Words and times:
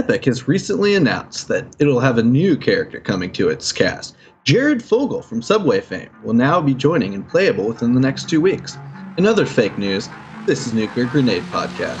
Epic 0.00 0.24
has 0.24 0.48
recently 0.48 0.94
announced 0.94 1.46
that 1.48 1.76
it'll 1.78 2.00
have 2.00 2.16
a 2.16 2.22
new 2.22 2.56
character 2.56 2.98
coming 3.00 3.30
to 3.32 3.50
its 3.50 3.70
cast. 3.70 4.16
Jared 4.44 4.82
Fogle 4.82 5.20
from 5.20 5.42
Subway 5.42 5.82
fame 5.82 6.08
will 6.24 6.32
now 6.32 6.58
be 6.58 6.72
joining 6.72 7.12
and 7.12 7.28
playable 7.28 7.66
within 7.66 7.92
the 7.92 8.00
next 8.00 8.26
two 8.26 8.40
weeks. 8.40 8.78
In 9.18 9.26
other 9.26 9.44
fake 9.44 9.76
news, 9.76 10.08
this 10.46 10.66
is 10.66 10.72
Nuclear 10.72 11.04
Grenade 11.04 11.42
Podcast. 11.52 12.00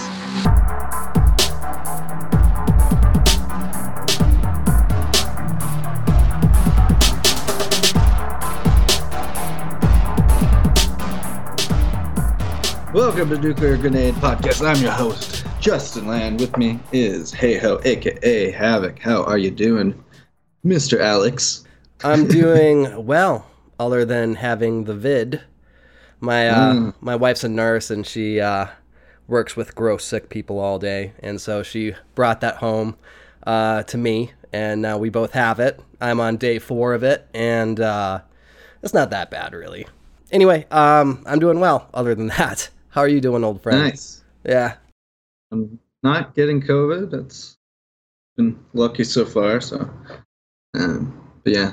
Welcome 12.94 13.28
to 13.28 13.38
Nuclear 13.38 13.76
Grenade 13.76 14.14
Podcast. 14.14 14.66
I'm 14.66 14.82
your 14.82 14.92
host, 14.92 15.39
Justin 15.60 16.06
Land. 16.06 16.40
With 16.40 16.56
me 16.56 16.80
is 16.90 17.32
Hey 17.32 17.58
Ho, 17.58 17.78
aka 17.84 18.50
Havoc. 18.50 18.98
How 18.98 19.22
are 19.24 19.36
you 19.36 19.50
doing, 19.50 20.02
Mr. 20.64 20.98
Alex? 20.98 21.64
I'm 22.02 22.26
doing 22.28 23.04
well, 23.04 23.46
other 23.78 24.06
than 24.06 24.36
having 24.36 24.84
the 24.84 24.94
vid. 24.94 25.42
My 26.18 26.48
uh, 26.48 26.72
mm. 26.72 26.94
my 27.02 27.14
wife's 27.14 27.44
a 27.44 27.48
nurse 27.50 27.90
and 27.90 28.06
she 28.06 28.40
uh, 28.40 28.68
works 29.28 29.54
with 29.54 29.74
gross 29.74 30.02
sick 30.02 30.30
people 30.30 30.58
all 30.58 30.78
day, 30.78 31.12
and 31.20 31.38
so 31.38 31.62
she 31.62 31.94
brought 32.14 32.40
that 32.40 32.56
home 32.56 32.96
uh, 33.46 33.82
to 33.82 33.98
me, 33.98 34.32
and 34.54 34.80
now 34.80 34.96
we 34.96 35.10
both 35.10 35.32
have 35.32 35.60
it. 35.60 35.78
I'm 36.00 36.20
on 36.20 36.38
day 36.38 36.58
four 36.58 36.94
of 36.94 37.02
it, 37.02 37.28
and 37.34 37.78
uh, 37.78 38.22
it's 38.82 38.94
not 38.94 39.10
that 39.10 39.30
bad, 39.30 39.52
really. 39.52 39.86
Anyway, 40.32 40.66
um, 40.70 41.22
I'm 41.26 41.38
doing 41.38 41.60
well. 41.60 41.90
Other 41.92 42.14
than 42.14 42.26
that. 42.38 42.70
How 42.88 43.02
are 43.02 43.08
you 43.08 43.20
doing, 43.20 43.44
old 43.44 43.62
friend? 43.62 43.80
Nice. 43.80 44.22
Yeah. 44.42 44.76
I'm 45.52 45.78
not 46.02 46.34
getting 46.34 46.62
COVID. 46.62 47.10
That's 47.10 47.58
been 48.36 48.58
lucky 48.72 49.04
so 49.04 49.24
far. 49.24 49.60
So, 49.60 49.90
um, 50.74 51.30
but 51.44 51.52
yeah. 51.52 51.72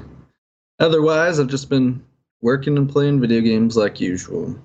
Otherwise, 0.80 1.40
I've 1.40 1.48
just 1.48 1.70
been 1.70 2.04
working 2.42 2.78
and 2.78 2.90
playing 2.90 3.20
video 3.20 3.42
games 3.42 3.76
like 3.76 4.00
usual. 4.00 4.60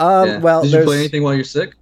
Um, 0.00 0.28
yeah. 0.28 0.38
well, 0.38 0.62
did 0.62 0.72
you 0.72 0.84
play 0.84 0.98
anything 0.98 1.22
while 1.22 1.34
you're 1.34 1.44
sick? 1.44 1.74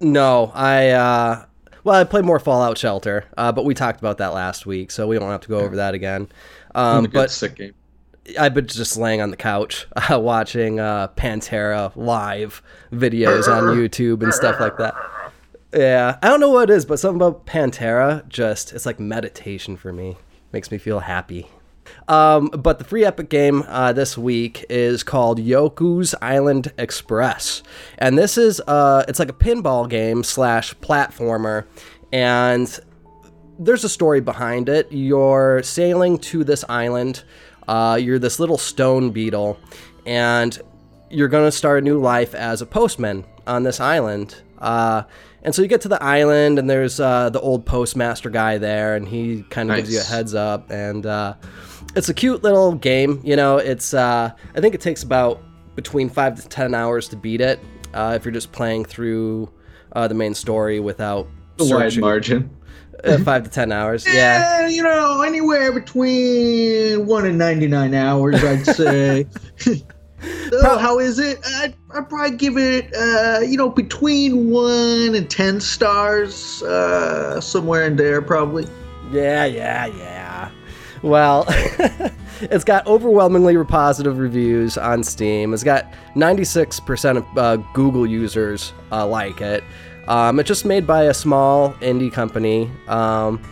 No, 0.00 0.52
I. 0.54 0.90
uh 0.90 1.44
well, 1.84 1.98
I 1.98 2.04
played 2.04 2.26
more 2.26 2.38
Fallout 2.38 2.76
Shelter, 2.76 3.24
uh, 3.38 3.50
but 3.50 3.64
we 3.64 3.72
talked 3.72 3.98
about 3.98 4.18
that 4.18 4.34
last 4.34 4.66
week, 4.66 4.90
so 4.90 5.06
we 5.06 5.18
don't 5.18 5.30
have 5.30 5.40
to 5.42 5.48
go 5.48 5.60
over 5.60 5.76
that 5.76 5.94
again. 5.94 6.28
Um, 6.74 7.04
but 7.04 7.30
sick 7.30 7.54
game. 7.54 7.74
I've 8.38 8.52
been 8.52 8.66
just 8.66 8.98
laying 8.98 9.22
on 9.22 9.30
the 9.30 9.38
couch 9.38 9.86
uh, 9.96 10.20
watching 10.20 10.80
uh, 10.80 11.08
Pantera 11.16 11.90
live 11.96 12.62
videos 12.92 13.48
on 13.48 13.64
YouTube 13.76 14.22
and 14.22 14.34
stuff 14.34 14.60
like 14.60 14.76
that. 14.76 14.94
Yeah, 15.72 16.18
I 16.22 16.28
don't 16.28 16.40
know 16.40 16.50
what 16.50 16.70
it 16.70 16.74
is, 16.74 16.86
but 16.86 16.98
something 16.98 17.20
about 17.20 17.46
Pantera 17.46 18.26
just 18.28 18.72
it's 18.72 18.86
like 18.86 18.98
meditation 18.98 19.76
for 19.76 19.92
me. 19.92 20.16
Makes 20.52 20.70
me 20.70 20.78
feel 20.78 21.00
happy. 21.00 21.48
Um, 22.06 22.48
but 22.48 22.78
the 22.78 22.84
free 22.84 23.04
Epic 23.04 23.28
game 23.28 23.64
uh, 23.66 23.92
this 23.92 24.16
week 24.16 24.64
is 24.68 25.02
called 25.02 25.38
Yoku's 25.38 26.14
Island 26.20 26.72
Express, 26.78 27.62
and 27.98 28.16
this 28.16 28.38
is 28.38 28.60
uh, 28.66 29.04
it's 29.08 29.18
like 29.18 29.30
a 29.30 29.34
pinball 29.34 29.88
game 29.88 30.22
slash 30.22 30.74
platformer, 30.76 31.64
and 32.12 32.80
there's 33.58 33.84
a 33.84 33.88
story 33.88 34.20
behind 34.20 34.68
it. 34.68 34.90
You're 34.90 35.62
sailing 35.62 36.18
to 36.18 36.44
this 36.44 36.64
island 36.68 37.24
uh, 37.68 37.98
you're 38.00 38.18
this 38.18 38.40
little 38.40 38.58
stone 38.58 39.10
beetle, 39.10 39.58
and 40.06 40.58
you're 41.10 41.28
to 41.44 41.52
start 41.52 41.78
a 41.78 41.82
new 41.82 42.00
life 42.00 42.34
as 42.34 42.62
a 42.62 42.66
postman 42.66 43.24
on 43.48 43.64
this 43.64 43.80
island. 43.80 44.36
Uh, 44.58 45.02
and 45.42 45.54
so 45.54 45.62
you 45.62 45.68
get 45.68 45.80
to 45.82 45.88
the 45.88 46.02
island, 46.02 46.58
and 46.58 46.68
there's 46.68 47.00
uh, 47.00 47.30
the 47.30 47.40
old 47.40 47.64
postmaster 47.64 48.30
guy 48.30 48.58
there, 48.58 48.96
and 48.96 49.08
he 49.08 49.44
kind 49.50 49.70
of 49.70 49.76
nice. 49.76 49.84
gives 49.84 49.94
you 49.94 50.00
a 50.00 50.04
heads 50.04 50.34
up. 50.34 50.70
And 50.70 51.06
uh, 51.06 51.34
it's 51.96 52.08
a 52.08 52.14
cute 52.14 52.42
little 52.42 52.74
game. 52.74 53.20
You 53.24 53.36
know, 53.36 53.56
it's 53.58 53.94
uh, 53.94 54.30
I 54.54 54.60
think 54.60 54.74
it 54.74 54.80
takes 54.80 55.02
about 55.02 55.42
between 55.74 56.08
five 56.08 56.40
to 56.40 56.48
ten 56.48 56.74
hours 56.74 57.08
to 57.08 57.16
beat 57.16 57.40
it 57.40 57.60
uh, 57.94 58.14
if 58.16 58.24
you're 58.24 58.32
just 58.32 58.52
playing 58.52 58.84
through 58.84 59.50
uh, 59.92 60.08
the 60.08 60.14
main 60.14 60.34
story 60.34 60.80
without 60.80 61.28
the 61.56 61.64
wide 61.64 61.96
margin. 61.98 62.50
Uh, 63.04 63.16
five 63.18 63.44
to 63.44 63.50
ten 63.50 63.70
hours. 63.70 64.04
Yeah. 64.08 64.62
yeah. 64.62 64.68
you 64.68 64.82
know, 64.82 65.22
anywhere 65.22 65.72
between 65.72 67.06
one 67.06 67.26
and 67.26 67.38
ninety 67.38 67.68
nine 67.68 67.94
hours, 67.94 68.42
I'd 68.42 68.66
say. 68.66 69.26
oh, 70.52 70.78
how 70.78 70.98
is 70.98 71.18
it? 71.18 71.38
I'd, 71.44 71.74
I'd, 71.90 72.08
probably 72.08 72.36
give 72.36 72.56
it, 72.56 72.94
uh, 72.94 73.40
you 73.40 73.56
know, 73.56 73.68
between 73.68 74.50
one 74.50 75.14
and 75.14 75.28
ten 75.30 75.60
stars, 75.60 76.62
uh, 76.62 77.40
somewhere 77.40 77.84
in 77.84 77.96
there, 77.96 78.22
probably. 78.22 78.66
Yeah, 79.10 79.44
yeah, 79.44 79.86
yeah. 79.86 80.50
Well, 81.02 81.44
it's 82.40 82.64
got 82.64 82.86
overwhelmingly 82.86 83.62
positive 83.64 84.18
reviews 84.18 84.76
on 84.76 85.04
Steam. 85.04 85.54
It's 85.54 85.62
got 85.62 85.86
96% 86.14 87.16
of 87.16 87.38
uh, 87.38 87.56
Google 87.72 88.06
users 88.06 88.72
uh, 88.90 89.06
like 89.06 89.40
it. 89.40 89.62
Um, 90.08 90.40
it's 90.40 90.48
just 90.48 90.64
made 90.64 90.86
by 90.86 91.04
a 91.04 91.14
small 91.14 91.74
indie 91.74 92.10
company, 92.10 92.70
um, 92.88 93.42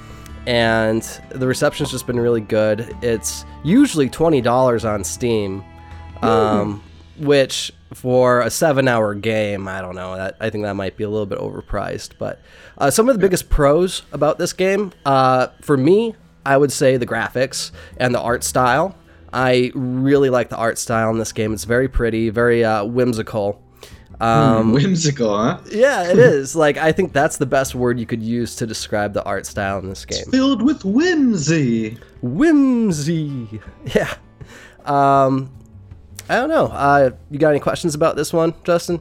and 0.47 1.03
the 1.29 1.47
reception's 1.47 1.91
just 1.91 2.07
been 2.07 2.19
really 2.19 2.41
good. 2.41 2.97
It's 3.03 3.45
usually 3.63 4.09
twenty 4.09 4.41
dollars 4.41 4.87
on 4.87 5.05
Steam, 5.05 5.63
um, 6.23 6.83
which 7.19 7.73
for 7.95 8.41
a 8.41 8.51
seven-hour 8.51 9.15
game, 9.15 9.69
I 9.69 9.81
don't 9.81 9.95
know. 9.95 10.17
That 10.17 10.37
I 10.41 10.51
think 10.51 10.65
that 10.65 10.75
might 10.75 10.97
be 10.97 11.05
a 11.05 11.11
little 11.11 11.27
bit 11.27 11.39
overpriced. 11.39 12.13
But 12.19 12.41
uh, 12.79 12.91
some 12.91 13.09
of 13.09 13.15
the 13.15 13.21
biggest 13.21 13.49
pros 13.49 14.03
about 14.13 14.39
this 14.39 14.53
game, 14.53 14.93
uh, 15.05 15.49
for 15.63 15.77
me, 15.77 16.15
I 16.45 16.57
would 16.57 16.73
say 16.73 16.97
the 16.97 17.07
graphics 17.07 17.73
and 17.97 18.15
the 18.15 18.21
art 18.21 18.45
style. 18.45 18.97
I 19.33 19.73
really 19.75 20.31
like 20.31 20.49
the 20.49 20.57
art 20.57 20.79
style 20.79 21.11
in 21.11 21.19
this 21.19 21.33
game. 21.33 21.53
It's 21.53 21.65
very 21.65 21.89
pretty, 21.89 22.31
very 22.31 22.65
uh, 22.65 22.85
whimsical. 22.85 23.63
Um, 24.21 24.73
whimsical, 24.73 25.37
huh? 25.37 25.59
Yeah, 25.71 26.09
it 26.09 26.19
is. 26.19 26.57
Like 26.57 26.79
I 26.79 26.93
think 26.93 27.13
that's 27.13 27.37
the 27.37 27.47
best 27.47 27.75
word 27.75 27.99
you 28.01 28.07
could 28.07 28.23
use 28.23 28.57
to 28.57 28.67
describe 28.67 29.13
the 29.13 29.23
art 29.25 29.45
style 29.45 29.79
in 29.79 29.89
this 29.89 30.05
game. 30.05 30.21
It's 30.21 30.31
filled 30.31 30.63
with 30.63 30.85
whimsy. 30.85 31.99
Whimsy. 32.23 33.61
Yeah. 33.95 34.15
Um, 34.87 35.51
I 36.29 36.37
don't 36.37 36.49
know. 36.49 36.67
Uh, 36.67 37.11
you 37.31 37.39
got 37.39 37.51
any 37.51 37.61
questions 37.61 37.95
about 37.95 38.17
this 38.17 38.33
one, 38.33 38.55
Justin? 38.65 39.01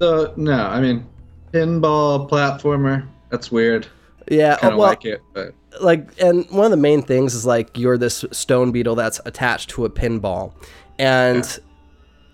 Uh, 0.00 0.28
no. 0.36 0.52
I 0.52 0.80
mean, 0.80 1.06
pinball 1.52 2.28
platformer. 2.28 3.06
That's 3.30 3.50
weird. 3.50 3.86
Yeah. 4.30 4.56
Kind 4.56 4.74
of 4.74 4.78
well, 4.78 4.88
like 4.88 5.04
it, 5.04 5.22
but 5.32 5.54
like, 5.80 6.20
and 6.20 6.48
one 6.50 6.64
of 6.64 6.70
the 6.70 6.76
main 6.76 7.02
things 7.02 7.34
is 7.34 7.46
like 7.46 7.76
you're 7.78 7.98
this 7.98 8.24
stone 8.30 8.72
beetle 8.72 8.94
that's 8.94 9.20
attached 9.24 9.70
to 9.70 9.84
a 9.84 9.90
pinball, 9.90 10.52
and. 10.98 11.44
Yeah 11.44 11.64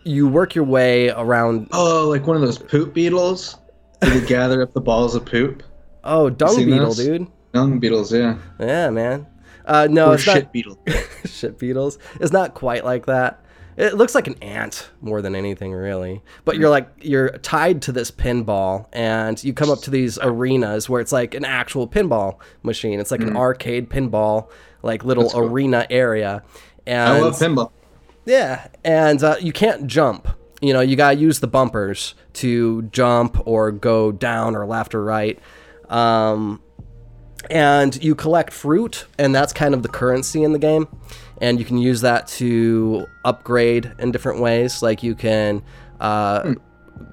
you 0.04 0.28
work 0.28 0.54
your 0.54 0.64
way 0.64 1.10
around. 1.10 1.68
Oh, 1.72 2.08
like 2.08 2.26
one 2.26 2.36
of 2.36 2.42
those 2.42 2.58
poop 2.58 2.94
beetles. 2.94 3.56
You 4.02 4.20
gather 4.26 4.62
up 4.62 4.72
the 4.74 4.80
balls 4.80 5.14
of 5.14 5.24
poop. 5.24 5.62
Oh, 6.04 6.28
dung 6.28 6.56
beetle, 6.56 6.86
those? 6.86 6.96
dude. 6.98 7.26
Dung 7.52 7.78
beetles, 7.78 8.12
yeah. 8.12 8.36
Yeah, 8.60 8.90
man. 8.90 9.26
Uh, 9.64 9.88
no, 9.90 10.10
or 10.10 10.14
it's 10.14 10.24
shit 10.24 10.44
not... 10.44 10.52
beetle. 10.52 10.78
shit 11.24 11.58
beetles. 11.58 11.98
It's 12.20 12.32
not 12.32 12.54
quite 12.54 12.84
like 12.84 13.06
that. 13.06 13.42
It 13.76 13.94
looks 13.94 14.14
like 14.14 14.26
an 14.26 14.36
ant 14.42 14.90
more 15.00 15.20
than 15.20 15.34
anything, 15.34 15.72
really. 15.72 16.22
But 16.44 16.56
you're 16.56 16.70
like 16.70 16.88
you're 17.00 17.30
tied 17.38 17.82
to 17.82 17.92
this 17.92 18.10
pinball, 18.10 18.86
and 18.92 19.42
you 19.42 19.52
come 19.52 19.70
up 19.70 19.80
to 19.82 19.90
these 19.90 20.18
arenas 20.20 20.88
where 20.88 21.00
it's 21.00 21.12
like 21.12 21.34
an 21.34 21.44
actual 21.44 21.88
pinball 21.88 22.38
machine. 22.62 23.00
It's 23.00 23.10
like 23.10 23.20
mm. 23.20 23.28
an 23.28 23.36
arcade 23.36 23.90
pinball, 23.90 24.48
like 24.82 25.04
little 25.04 25.30
cool. 25.30 25.40
arena 25.40 25.86
area. 25.90 26.42
And 26.86 27.08
I 27.08 27.20
love 27.20 27.34
pinball. 27.34 27.72
Yeah, 28.24 28.68
and 28.84 29.22
uh, 29.22 29.36
you 29.40 29.52
can't 29.52 29.86
jump. 29.86 30.28
You 30.60 30.72
know, 30.72 30.80
you 30.80 30.96
gotta 30.96 31.16
use 31.16 31.40
the 31.40 31.48
bumpers 31.48 32.14
to 32.34 32.82
jump 32.82 33.46
or 33.46 33.72
go 33.72 34.12
down 34.12 34.54
or 34.54 34.66
left 34.66 34.94
or 34.94 35.02
right. 35.02 35.38
Um, 35.88 36.62
and 37.50 38.02
you 38.02 38.14
collect 38.14 38.52
fruit, 38.52 39.06
and 39.18 39.34
that's 39.34 39.52
kind 39.52 39.74
of 39.74 39.82
the 39.82 39.88
currency 39.88 40.42
in 40.42 40.52
the 40.52 40.58
game. 40.58 40.88
And 41.40 41.58
you 41.58 41.64
can 41.64 41.78
use 41.78 42.00
that 42.02 42.26
to 42.28 43.06
upgrade 43.24 43.92
in 43.98 44.12
different 44.12 44.40
ways. 44.40 44.82
Like 44.82 45.02
you 45.02 45.14
can, 45.14 45.62
uh, 46.00 46.42
hmm. 46.42 46.52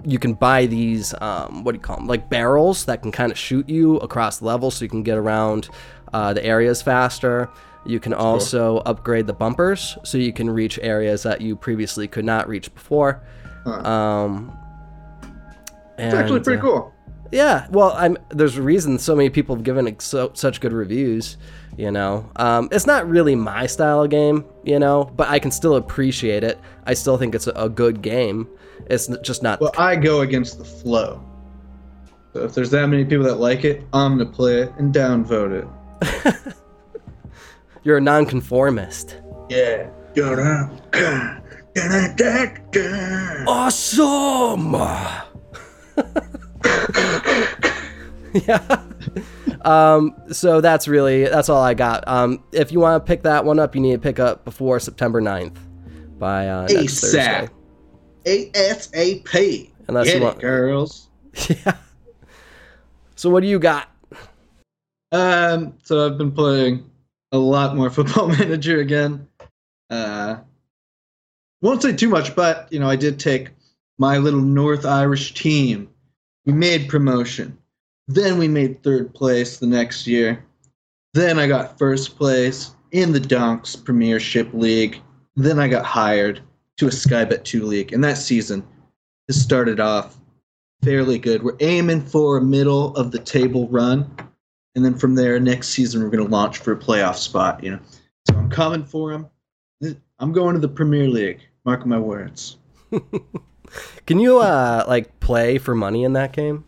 you 0.06 0.20
can 0.20 0.34
buy 0.34 0.68
these, 0.68 1.14
um, 1.22 1.64
what 1.64 1.72
do 1.72 1.78
you 1.78 1.82
call 1.82 1.98
them? 1.98 2.08
Like 2.08 2.30
barrels 2.30 2.86
that 2.86 3.02
can 3.02 3.12
kind 3.12 3.32
of 3.32 3.38
shoot 3.38 3.68
you 3.68 3.98
across 3.98 4.40
the 4.40 4.46
level, 4.46 4.70
so 4.72 4.86
you 4.86 4.90
can 4.90 5.04
get 5.04 5.18
around 5.18 5.70
uh, 6.14 6.34
the 6.34 6.46
areas 6.46 6.82
faster. 6.82 7.50
You 7.86 8.00
can 8.00 8.14
also 8.14 8.74
cool. 8.74 8.84
upgrade 8.86 9.26
the 9.26 9.34
bumpers 9.34 9.98
so 10.04 10.18
you 10.18 10.34
can 10.34 10.50
reach 10.50 10.78
areas 10.84 11.24
that 11.24 11.42
you 11.42 11.56
previously 11.56 12.08
could 12.08 12.26
not 12.26 12.48
reach 12.48 12.72
before. 12.74 13.24
Huh. 13.64 13.82
Um, 13.82 14.58
and, 15.98 16.14
it's 16.14 16.16
actually 16.16 16.40
pretty 16.42 16.60
uh, 16.60 16.64
cool. 16.64 16.94
Yeah, 17.32 17.68
well, 17.72 17.94
I'm 17.94 18.18
there's 18.30 18.58
a 18.58 18.62
reason 18.62 19.00
so 19.00 19.16
many 19.16 19.30
people 19.30 19.56
have 19.56 19.64
given 19.64 20.00
so, 20.00 20.32
such 20.34 20.60
good 20.60 20.74
reviews. 20.74 21.38
You 21.78 21.90
know, 21.90 22.30
um, 22.36 22.68
it's 22.72 22.86
not 22.86 23.10
really 23.10 23.36
my 23.36 23.66
style 23.66 24.04
of 24.04 24.10
game, 24.10 24.46
you 24.64 24.78
know, 24.78 25.06
but 25.16 25.30
I 25.30 25.40
can 25.40 25.52
still 25.52 25.76
appreciate 25.76 26.44
it. 26.44 26.60
I 26.86 26.94
still 26.94 27.18
think 27.18 27.34
it's 27.34 27.48
a, 27.48 27.52
a 27.52 27.70
good 27.70 28.02
game. 28.02 28.48
It's 28.90 29.08
just 29.22 29.42
not. 29.42 29.62
Well, 29.62 29.72
I 29.78 29.96
go 29.96 30.22
against 30.22 30.58
the 30.58 30.66
flow. 30.66 31.24
So 32.34 32.44
if 32.44 32.54
there's 32.54 32.72
that 32.72 32.88
many 32.88 33.06
people 33.06 33.26
that 33.26 33.40
like 33.40 33.64
it, 33.64 33.84
I'm 33.94 34.18
gonna 34.18 34.30
play 34.30 34.62
it 34.62 34.72
and 34.78 34.94
downvote 34.94 35.62
it. 35.62 35.68
You're 37.84 37.98
a 37.98 38.02
nonconformist. 38.02 39.18
Yeah. 39.50 39.90
Awesome. 43.48 44.76
yeah. 48.48 48.84
Um, 49.62 50.16
so 50.32 50.62
that's 50.62 50.88
really 50.88 51.26
that's 51.26 51.50
all 51.50 51.62
I 51.62 51.74
got. 51.74 52.08
Um, 52.08 52.44
if 52.52 52.72
you 52.72 52.80
want 52.80 53.04
to 53.04 53.08
pick 53.08 53.24
that 53.24 53.46
one 53.46 53.60
up, 53.60 53.76
you 53.76 53.82
need 53.82 53.94
to 53.94 54.00
pick 54.00 54.20
up 54.20 54.46
before 54.46 54.80
September 54.80 55.22
9th 55.22 55.58
by 56.18 56.48
uh, 56.48 56.68
next 56.70 57.02
Thursday. 57.02 57.50
ASAP. 58.26 58.52
ASAP. 58.54 59.72
Unless 59.88 60.08
Get 60.08 60.22
you 60.22 60.28
it, 60.28 60.40
girls. 60.40 61.10
yeah. 61.50 61.78
So 63.16 63.30
what 63.30 63.42
do 63.42 63.48
you 63.48 63.60
got? 63.60 63.90
Um, 65.12 65.74
so 65.84 66.06
I've 66.06 66.18
been 66.18 66.32
playing 66.32 66.90
a 67.32 67.38
lot 67.38 67.76
more 67.76 67.90
Football 67.92 68.30
Manager 68.30 68.80
again. 68.80 69.28
Uh, 69.90 70.38
won't 71.62 71.82
say 71.82 71.94
too 71.94 72.10
much, 72.10 72.36
but 72.36 72.72
you 72.72 72.80
know, 72.80 72.90
I 72.90 72.96
did 72.96 73.20
take 73.20 73.50
my 73.98 74.18
little 74.18 74.42
North 74.42 74.86
Irish 74.86 75.34
team. 75.34 75.90
We 76.46 76.54
made 76.54 76.90
promotion. 76.90 77.58
Then 78.14 78.38
we 78.38 78.48
made 78.48 78.84
third 78.84 79.14
place 79.14 79.58
the 79.58 79.68
next 79.68 80.06
year. 80.06 80.44
Then 81.14 81.40
I 81.40 81.48
got 81.48 81.78
first 81.78 82.18
place 82.18 82.72
in 82.92 83.14
the 83.14 83.20
Donks 83.20 83.76
Premiership 83.76 84.54
League. 84.54 85.02
Then 85.38 85.60
I 85.60 85.70
got 85.70 85.86
hired 85.86 86.42
to 86.78 86.88
a 86.88 86.90
Skybet 86.90 87.46
2 87.46 87.66
league. 87.66 87.94
And 87.94 88.04
that 88.04 88.18
season 88.18 88.68
has 89.28 89.42
started 89.42 89.80
off 89.80 90.18
fairly 90.84 91.20
good. 91.20 91.42
We're 91.42 91.56
aiming 91.62 92.02
for 92.02 92.38
a 92.38 92.42
middle 92.42 92.94
of 92.98 93.12
the 93.12 93.20
table 93.20 93.70
run. 93.70 94.14
And 94.76 94.84
then 94.84 94.98
from 94.98 95.16
there, 95.16 95.40
next 95.40 95.70
season, 95.70 96.04
we're 96.04 96.10
going 96.10 96.26
to 96.26 96.32
launch 96.32 96.58
for 96.58 96.74
a 96.74 96.78
playoff 96.78 97.16
spot, 97.16 97.64
you 97.64 97.72
know. 97.72 97.80
So 98.30 98.36
I'm 98.36 98.50
coming 98.50 98.84
for 98.84 99.12
him. 99.12 99.28
I'm 100.20 100.34
going 100.34 100.54
to 100.56 100.62
the 100.62 100.68
Premier 100.68 101.08
League. 101.08 101.40
Mark 101.64 101.86
my 101.86 101.98
words. 101.98 102.58
Can 104.06 104.20
you 104.20 104.40
uh 104.40 104.84
like 104.88 105.20
play 105.22 105.58
for 105.58 105.76
money 105.76 106.04
in 106.04 106.14
that 106.14 106.34
game? 106.34 106.66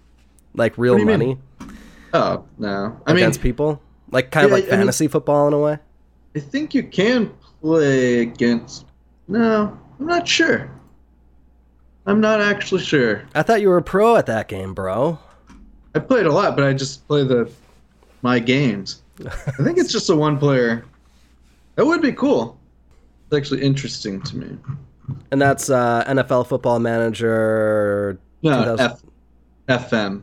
Like 0.56 0.78
real 0.78 0.94
What 0.94 0.98
do 1.00 1.04
you 1.06 1.10
money 1.12 1.26
mean? 1.26 1.78
Oh, 2.14 2.46
no. 2.60 3.00
I 3.08 3.14
mean, 3.14 3.24
against 3.24 3.42
people? 3.42 3.82
Like 4.12 4.30
kind 4.32 4.46
of 4.46 4.52
Yeah, 4.52 4.56
like 4.56 4.64
I 4.66 4.68
mean- 4.72 4.80
fantasy 4.82 5.08
football 5.08 5.48
in 5.48 5.54
a 5.54 5.60
way? 5.60 5.80
I 6.36 6.40
think 6.40 6.74
you 6.74 6.84
can 6.84 7.32
play 7.62 8.22
against. 8.22 8.86
No, 9.28 9.78
I'm 10.00 10.06
not 10.08 10.28
sure. 10.28 10.70
I'm 12.06 12.20
not 12.20 12.42
actually 12.42 12.82
sure. 12.82 13.24
I 13.34 13.44
thought 13.44 13.62
you 13.62 13.70
were 13.70 13.78
a 13.78 13.84
pro 13.84 14.16
at 14.16 14.26
that 14.26 14.48
game, 14.48 14.74
bro. 14.74 15.20
I 15.96 16.00
played 16.00 16.26
a 16.26 16.32
lot, 16.32 16.56
but 16.56 16.66
I 16.66 16.74
just 16.74 17.08
play 17.08 17.24
the 17.24 17.50
my 18.24 18.40
games. 18.40 19.04
I 19.26 19.30
think 19.64 19.78
it's 19.78 19.92
just 19.92 20.10
a 20.10 20.16
one 20.16 20.38
player. 20.40 20.86
That 21.76 21.86
would 21.86 22.02
be 22.02 22.12
cool. 22.12 22.60
It's 23.28 23.38
actually 23.38 23.62
interesting 23.62 24.22
to 24.24 24.38
me. 24.38 24.58
And 25.32 25.42
that's 25.42 25.70
uh, 25.70 26.04
NFL 26.08 26.48
Football 26.48 26.80
Manager. 26.80 28.20
No, 28.42 28.64
2000 28.76 28.98
F, 29.70 29.90
FM 29.90 30.22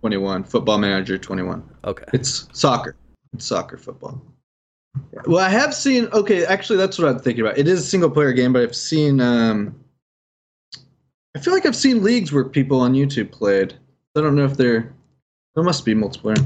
21, 0.00 0.44
Football 0.44 0.78
Manager 0.78 1.18
21. 1.18 1.62
Okay. 1.84 2.04
It's 2.12 2.48
soccer. 2.52 2.96
It's 3.34 3.46
soccer 3.46 3.76
football. 3.76 4.20
Well, 5.26 5.44
I 5.44 5.48
have 5.48 5.74
seen. 5.74 6.06
Okay, 6.12 6.44
actually, 6.44 6.78
that's 6.78 6.98
what 6.98 7.08
I'm 7.08 7.18
thinking 7.18 7.42
about. 7.44 7.58
It 7.58 7.68
is 7.68 7.80
a 7.80 7.84
single 7.84 8.10
player 8.10 8.32
game, 8.32 8.52
but 8.52 8.62
I've 8.62 8.74
seen. 8.74 9.20
Um, 9.20 9.78
I 11.36 11.38
feel 11.38 11.54
like 11.54 11.64
I've 11.64 11.76
seen 11.76 12.02
leagues 12.02 12.32
where 12.32 12.44
people 12.44 12.80
on 12.80 12.94
YouTube 12.94 13.30
played. 13.30 13.74
I 14.16 14.20
don't 14.20 14.34
know 14.34 14.44
if 14.44 14.56
they're. 14.56 14.92
There 15.54 15.64
must 15.64 15.84
be 15.84 15.94
multiplayer. 15.94 16.38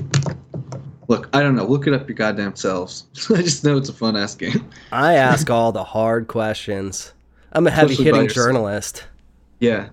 Look, 1.08 1.28
I 1.32 1.42
don't 1.42 1.54
know. 1.54 1.64
Look 1.64 1.86
it 1.86 1.94
up 1.94 2.08
your 2.08 2.16
goddamn 2.16 2.56
selves. 2.56 3.06
I 3.34 3.42
just 3.42 3.64
know 3.64 3.76
it's 3.76 3.88
a 3.88 3.94
fun 3.94 4.16
ass 4.16 4.34
game. 4.34 4.68
I 4.92 5.14
ask 5.14 5.48
all 5.50 5.72
the 5.72 5.84
hard 5.84 6.28
questions. 6.28 7.12
I'm 7.52 7.66
a 7.66 7.70
heavy 7.70 7.94
hitting 7.94 8.28
journalist. 8.28 9.06
Yeah, 9.60 9.90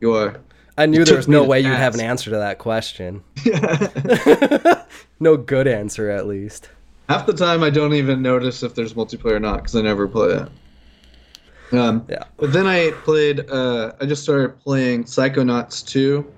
you 0.00 0.14
are. 0.14 0.40
I 0.76 0.86
knew 0.86 1.04
there 1.04 1.16
was 1.16 1.28
no 1.28 1.44
way 1.44 1.60
you'd 1.60 1.68
have 1.68 1.94
an 1.94 2.00
answer 2.00 2.30
to 2.30 2.36
that 2.36 2.58
question. 2.58 3.22
No 5.20 5.36
good 5.36 5.66
answer, 5.66 6.10
at 6.10 6.26
least. 6.26 6.68
Half 7.08 7.26
the 7.26 7.32
time, 7.32 7.62
I 7.62 7.70
don't 7.70 7.94
even 7.94 8.22
notice 8.22 8.62
if 8.62 8.74
there's 8.74 8.94
multiplayer 8.94 9.36
or 9.36 9.40
not 9.40 9.58
because 9.58 9.76
I 9.76 9.82
never 9.82 10.08
play 10.08 10.30
it. 10.30 11.78
Um, 11.78 12.04
Yeah. 12.08 12.24
But 12.36 12.52
then 12.52 12.66
I 12.66 12.90
played. 13.04 13.48
Uh, 13.48 13.92
I 14.00 14.06
just 14.06 14.22
started 14.22 14.58
playing 14.60 15.04
Psychonauts 15.04 15.86
2. 15.86 16.30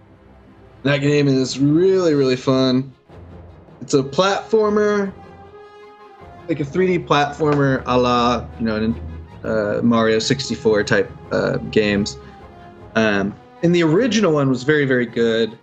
That 0.82 0.98
game 0.98 1.26
is 1.26 1.58
really 1.58 2.14
really 2.14 2.36
fun. 2.36 2.92
It's 3.80 3.94
a 3.94 4.02
platformer, 4.02 5.12
like 6.48 6.60
a 6.60 6.64
3D 6.64 7.06
platformer, 7.06 7.82
a 7.86 7.98
la 7.98 8.46
you 8.58 8.66
know 8.66 8.94
uh, 9.44 9.80
Mario 9.82 10.18
64 10.18 10.84
type 10.84 11.10
uh, 11.32 11.56
games. 11.72 12.18
Um, 12.94 13.34
and 13.66 13.74
the 13.74 13.82
original 13.82 14.32
one 14.32 14.48
was 14.48 14.62
very 14.62 14.84
very 14.84 15.06
good. 15.06 15.58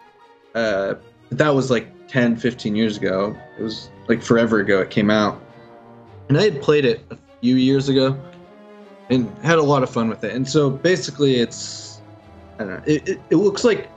Uh, 0.53 0.95
that 1.31 1.55
was 1.55 1.71
like 1.71 1.87
10, 2.09 2.35
15 2.35 2.75
years 2.75 2.97
ago. 2.97 3.33
It 3.57 3.63
was 3.63 3.89
like 4.09 4.21
forever 4.21 4.59
ago 4.59 4.81
it 4.81 4.89
came 4.89 5.09
out. 5.09 5.41
And 6.27 6.37
I 6.37 6.43
had 6.43 6.61
played 6.61 6.83
it 6.83 7.01
a 7.11 7.17
few 7.39 7.55
years 7.55 7.87
ago 7.87 8.19
and 9.09 9.33
had 9.41 9.57
a 9.57 9.63
lot 9.63 9.83
of 9.83 9.89
fun 9.89 10.09
with 10.09 10.21
it. 10.25 10.33
And 10.33 10.45
so 10.45 10.69
basically, 10.69 11.37
it's 11.37 12.01
I 12.55 12.65
don't 12.65 12.73
know. 12.73 12.83
It, 12.85 13.07
it, 13.07 13.21
it 13.29 13.35
looks 13.37 13.63
like 13.63 13.89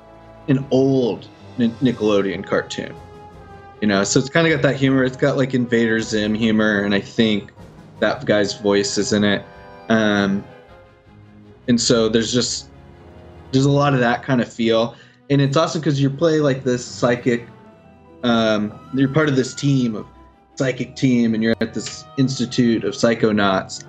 an 0.46 0.64
old 0.70 1.26
Nickelodeon 1.58 2.46
cartoon, 2.46 2.94
you 3.80 3.88
know. 3.88 4.04
So 4.04 4.20
it's 4.20 4.28
kind 4.28 4.46
of 4.46 4.52
got 4.52 4.62
that 4.62 4.76
humor. 4.76 5.02
It's 5.02 5.16
got 5.16 5.36
like 5.36 5.52
Invader 5.52 6.00
Zim 6.00 6.32
humor, 6.32 6.84
and 6.84 6.94
I 6.94 7.00
think 7.00 7.50
that 7.98 8.24
guy's 8.24 8.54
voice 8.54 8.98
is 8.98 9.12
in 9.12 9.24
it. 9.24 9.44
Um, 9.88 10.44
and 11.66 11.80
so 11.80 12.08
there's 12.08 12.32
just 12.32 12.68
there's 13.52 13.64
a 13.64 13.70
lot 13.70 13.94
of 13.94 14.00
that 14.00 14.22
kind 14.22 14.40
of 14.40 14.52
feel, 14.52 14.96
and 15.30 15.40
it's 15.40 15.56
awesome 15.56 15.80
because 15.80 16.00
you 16.00 16.10
play 16.10 16.40
like 16.40 16.64
this 16.64 16.84
psychic. 16.84 17.46
Um, 18.22 18.72
you're 18.94 19.08
part 19.08 19.28
of 19.28 19.36
this 19.36 19.54
team 19.54 19.94
of 19.94 20.06
psychic 20.56 20.96
team, 20.96 21.34
and 21.34 21.42
you're 21.42 21.56
at 21.60 21.74
this 21.74 22.04
institute 22.18 22.84
of 22.84 22.94
psychonauts 22.94 23.84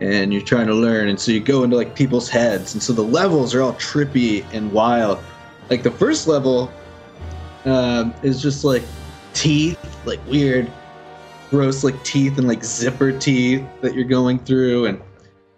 and 0.00 0.32
you're 0.32 0.42
trying 0.42 0.66
to 0.66 0.74
learn. 0.74 1.08
And 1.08 1.18
so 1.18 1.32
you 1.32 1.40
go 1.40 1.62
into 1.62 1.76
like 1.76 1.94
people's 1.94 2.28
heads. 2.28 2.74
And 2.74 2.82
so 2.82 2.92
the 2.92 3.02
levels 3.02 3.54
are 3.54 3.62
all 3.62 3.74
trippy 3.74 4.44
and 4.52 4.72
wild. 4.72 5.18
Like 5.70 5.82
the 5.82 5.90
first 5.90 6.26
level 6.26 6.70
um, 7.64 8.14
is 8.22 8.42
just 8.42 8.64
like 8.64 8.82
teeth 9.32 9.78
like 10.06 10.20
weird 10.28 10.70
gross 11.50 11.82
like 11.82 12.02
teeth 12.04 12.38
and 12.38 12.46
like 12.46 12.62
zipper 12.64 13.12
teeth 13.18 13.64
that 13.80 13.94
you're 13.94 14.04
going 14.04 14.38
through. 14.38 14.86
And 14.86 15.00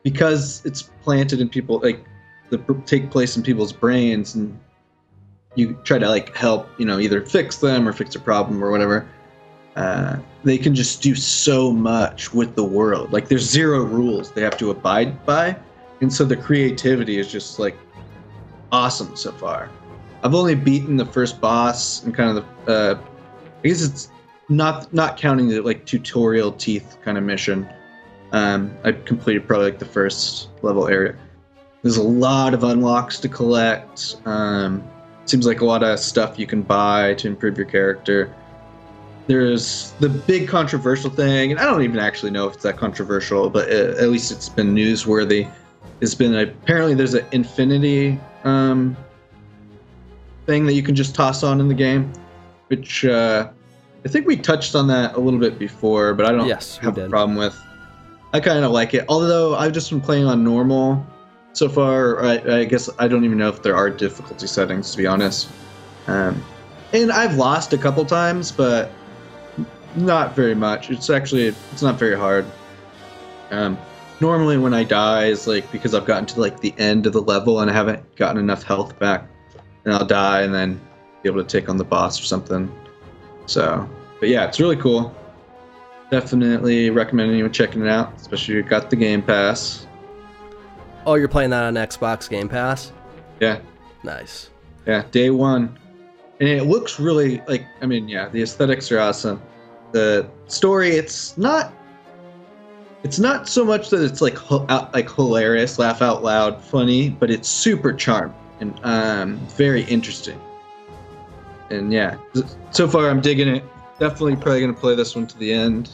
because 0.03 0.65
it's 0.65 0.83
planted 1.03 1.41
in 1.41 1.49
people 1.49 1.81
like 1.81 2.05
the 2.51 2.59
take 2.87 3.11
place 3.11 3.37
in 3.37 3.43
people's 3.43 3.73
brains 3.73 4.35
and 4.35 4.59
you 5.55 5.75
try 5.85 5.99
to 5.99 6.09
like 6.09 6.37
help 6.37 6.69
you 6.79 6.85
know 6.85 6.99
either 6.99 7.25
fix 7.25 7.59
them 7.59 7.89
or 7.89 7.93
fix 7.93 8.15
a 8.15 8.21
problem 8.21 8.63
or 8.63 8.71
whatever 8.71 9.09
uh, 9.77 10.17
they 10.43 10.57
can 10.57 10.75
just 10.75 11.03
do 11.03 11.15
so 11.15 11.71
much 11.71 12.33
with 12.33 12.55
the 12.57 12.65
world. 12.65 13.13
Like 13.13 13.29
there's 13.29 13.49
zero 13.49 13.85
rules 13.85 14.33
they 14.33 14.41
have 14.41 14.57
to 14.57 14.71
abide 14.71 15.25
by, 15.27 15.55
and 16.01 16.13
so 16.13 16.25
the 16.25 16.37
creativity 16.37 17.19
is 17.19 17.31
just 17.31 17.59
like 17.59 17.77
awesome 18.73 19.15
so 19.15 19.33
far. 19.33 19.71
I've 20.23 20.35
only 20.35 20.55
beaten 20.55 20.97
the 20.97 21.05
first 21.05 21.41
boss 21.41 22.03
and 22.03 22.15
kind 22.15 22.37
of 22.37 22.47
the. 22.65 22.73
Uh, 22.73 23.01
I 23.63 23.69
guess 23.69 23.83
it's 23.83 24.11
not 24.49 24.93
not 24.95 25.19
counting 25.19 25.49
the 25.49 25.61
like 25.61 25.85
tutorial 25.85 26.53
teeth 26.53 26.97
kind 27.05 27.19
of 27.19 27.25
mission. 27.25 27.69
Um, 28.33 28.75
I 28.83 28.93
completed 28.93 29.47
probably 29.47 29.71
like 29.71 29.79
the 29.79 29.85
first 29.85 30.49
level 30.63 30.89
area. 30.89 31.17
There's 31.87 31.99
a 31.99 32.03
lot 32.03 32.53
of 32.53 32.65
unlocks 32.65 33.21
to 33.21 33.29
collect. 33.29 34.17
Um, 34.25 34.83
seems 35.27 35.47
like 35.47 35.61
a 35.61 35.65
lot 35.65 35.85
of 35.85 36.01
stuff 36.01 36.37
you 36.37 36.45
can 36.45 36.63
buy 36.63 37.15
to 37.15 37.29
improve 37.29 37.57
your 37.57 37.67
character 37.67 38.35
there's 39.27 39.93
the 39.99 40.09
big 40.09 40.49
controversial 40.49 41.11
thing, 41.11 41.51
and 41.51 41.61
I 41.61 41.65
don't 41.65 41.83
even 41.83 41.99
actually 41.99 42.31
know 42.31 42.47
if 42.49 42.55
it's 42.55 42.63
that 42.63 42.77
controversial, 42.77 43.51
but 43.51 43.69
uh, 43.69 44.01
at 44.01 44.09
least 44.09 44.31
it's 44.31 44.49
been 44.49 44.75
newsworthy. 44.75 45.51
It's 46.01 46.15
been 46.15 46.35
apparently 46.35 46.95
there's 46.95 47.15
an 47.15 47.27
infinity 47.33 48.21
um, 48.45 48.97
thing 50.47 50.67
that 50.67 50.75
you 50.75 50.83
can 50.83 50.95
just 50.95 51.15
toss 51.15 51.43
on 51.43 51.61
in 51.61 51.69
the 51.69 51.75
game, 51.75 52.13
which 52.69 53.05
uh, 53.05 53.49
I 54.05 54.09
think 54.09 54.27
we 54.27 54.37
touched 54.37 54.75
on 54.75 54.87
that 54.89 55.17
a 55.17 55.21
little 55.21 55.41
bit 55.41 55.59
before, 55.59 56.15
but 56.15 56.27
I 56.27 56.33
don't 56.33 56.47
Yes, 56.47 56.77
have 56.79 56.97
a 56.99 57.09
problem 57.09 57.37
with. 57.37 57.61
I 58.33 58.41
kind 58.41 58.65
of 58.65 58.71
like 58.71 58.95
it, 58.95 59.05
although 59.09 59.57
I've 59.57 59.73
just 59.73 59.91
been 59.91 60.01
playing 60.01 60.27
on 60.27 60.45
normal 60.45 61.05
so 61.57 61.69
far. 61.69 62.23
I, 62.23 62.61
I 62.61 62.65
guess 62.65 62.91
I 62.99 63.09
don't 63.09 63.25
even 63.25 63.39
know 63.39 63.49
if 63.49 63.63
there 63.63 63.75
are 63.75 63.89
difficulty 63.89 64.47
settings 64.47 64.91
to 64.91 64.99
be 64.99 65.07
honest. 65.07 65.49
Um, 66.07 66.45
and 66.93 67.11
I've 67.11 67.37
lost 67.37 67.73
a 67.73 67.79
couple 67.79 68.05
times, 68.05 68.53
but 68.53 68.91
not 69.97 70.37
very 70.37 70.55
much. 70.55 70.91
It's 70.91 71.09
actually 71.09 71.47
it's 71.47 71.83
not 71.83 71.99
very 71.99 72.17
hard. 72.17 72.45
Um, 73.51 73.79
normally 74.21 74.59
when 74.59 74.75
I 74.75 74.85
die 74.85 75.27
is 75.27 75.47
like 75.47 75.71
because 75.73 75.95
I've 75.95 76.05
gotten 76.05 76.27
to 76.27 76.41
like 76.41 76.61
the 76.61 76.75
end 76.79 77.07
of 77.07 77.13
the 77.13 77.23
level 77.23 77.61
and 77.61 77.71
I 77.71 77.75
haven't 77.75 78.17
gotten 78.17 78.39
enough 78.39 78.63
health 78.63 78.99
back, 78.99 79.27
and 79.85 79.95
I'll 79.95 80.07
die 80.07 80.43
and 80.43 80.55
then 80.55 80.81
be 81.23 81.29
able 81.29 81.43
to 81.43 81.49
take 81.49 81.69
on 81.69 81.79
the 81.79 81.85
boss 81.85 82.21
or 82.21 82.25
something. 82.25 82.71
So, 83.47 83.89
but 84.21 84.29
yeah, 84.29 84.45
it's 84.47 84.61
really 84.61 84.77
cool. 84.77 85.15
Definitely 86.11 86.91
recommend 86.91 87.33
anyone 87.33 87.53
checking 87.53 87.83
it 87.83 87.89
out, 87.89 88.15
especially 88.17 88.55
if 88.55 88.59
you've 88.59 88.69
got 88.69 88.91
the 88.91 88.97
Game 88.97 89.23
Pass. 89.23 89.86
Oh, 91.07 91.15
you're 91.15 91.29
playing 91.29 91.51
that 91.51 91.63
on 91.65 91.75
Xbox 91.75 92.29
Game 92.29 92.49
Pass? 92.49 92.93
Yeah, 93.41 93.61
Nice. 94.03 94.51
yeah, 94.87 95.05
day 95.11 95.31
one, 95.31 95.79
and 96.41 96.49
it 96.49 96.65
looks 96.65 96.99
really 96.99 97.43
like. 97.47 97.65
I 97.81 97.87
mean, 97.87 98.09
yeah, 98.09 98.29
the 98.29 98.43
aesthetics 98.43 98.91
are 98.93 98.99
awesome. 98.99 99.41
The 99.93 100.29
story, 100.49 100.91
it's 100.97 101.37
not. 101.39 101.73
It's 103.05 103.19
not 103.21 103.49
so 103.49 103.65
much 103.65 103.91
that 103.91 104.03
it's 104.03 104.21
like 104.21 104.37
out, 104.51 104.93
like 104.93 105.09
hilarious, 105.13 105.79
laugh 105.79 106.03
out 106.03 106.25
loud, 106.25 106.61
funny, 106.61 107.11
but 107.11 107.31
it's 107.31 107.49
super 107.49 107.93
charming 107.93 108.35
and 108.61 108.81
um, 108.83 109.37
very 109.49 109.83
interesting. 109.85 110.41
And 111.71 111.93
yeah, 111.93 112.17
so 112.73 112.89
far 112.89 113.09
I'm 113.09 113.21
digging 113.21 113.49
it. 113.49 113.65
Definitely 114.01 114.37
probably 114.37 114.61
gonna 114.61 114.73
play 114.73 114.95
this 114.97 115.15
one 115.15 115.27
to 115.29 115.39
the 115.39 115.53
end. 115.53 115.91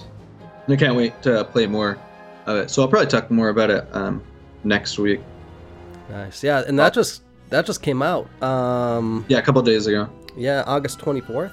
And 0.67 0.75
I 0.75 0.77
can't 0.77 0.97
wait 0.97 1.21
to 1.23 1.45
play 1.45 1.67
more 1.67 1.99
of 2.47 2.57
it. 2.57 2.71
So 2.71 2.83
I'll 2.83 2.89
probably 2.89 3.09
talk 3.09 3.31
more 3.31 3.49
about 3.51 3.69
it 3.71 3.87
um, 3.93 4.23
next 4.65 4.99
week. 4.99 5.21
Nice. 6.11 6.43
Yeah, 6.43 6.63
and 6.67 6.79
that 6.79 6.95
just 6.95 7.23
that 7.51 7.67
just 7.67 7.83
came 7.83 8.03
out. 8.03 8.27
Um 8.43 9.25
Yeah, 9.29 9.39
a 9.39 9.43
couple 9.43 9.63
days 9.63 9.87
ago. 9.87 10.09
yeah, 10.37 10.63
August 10.67 10.99
24th. 10.99 11.53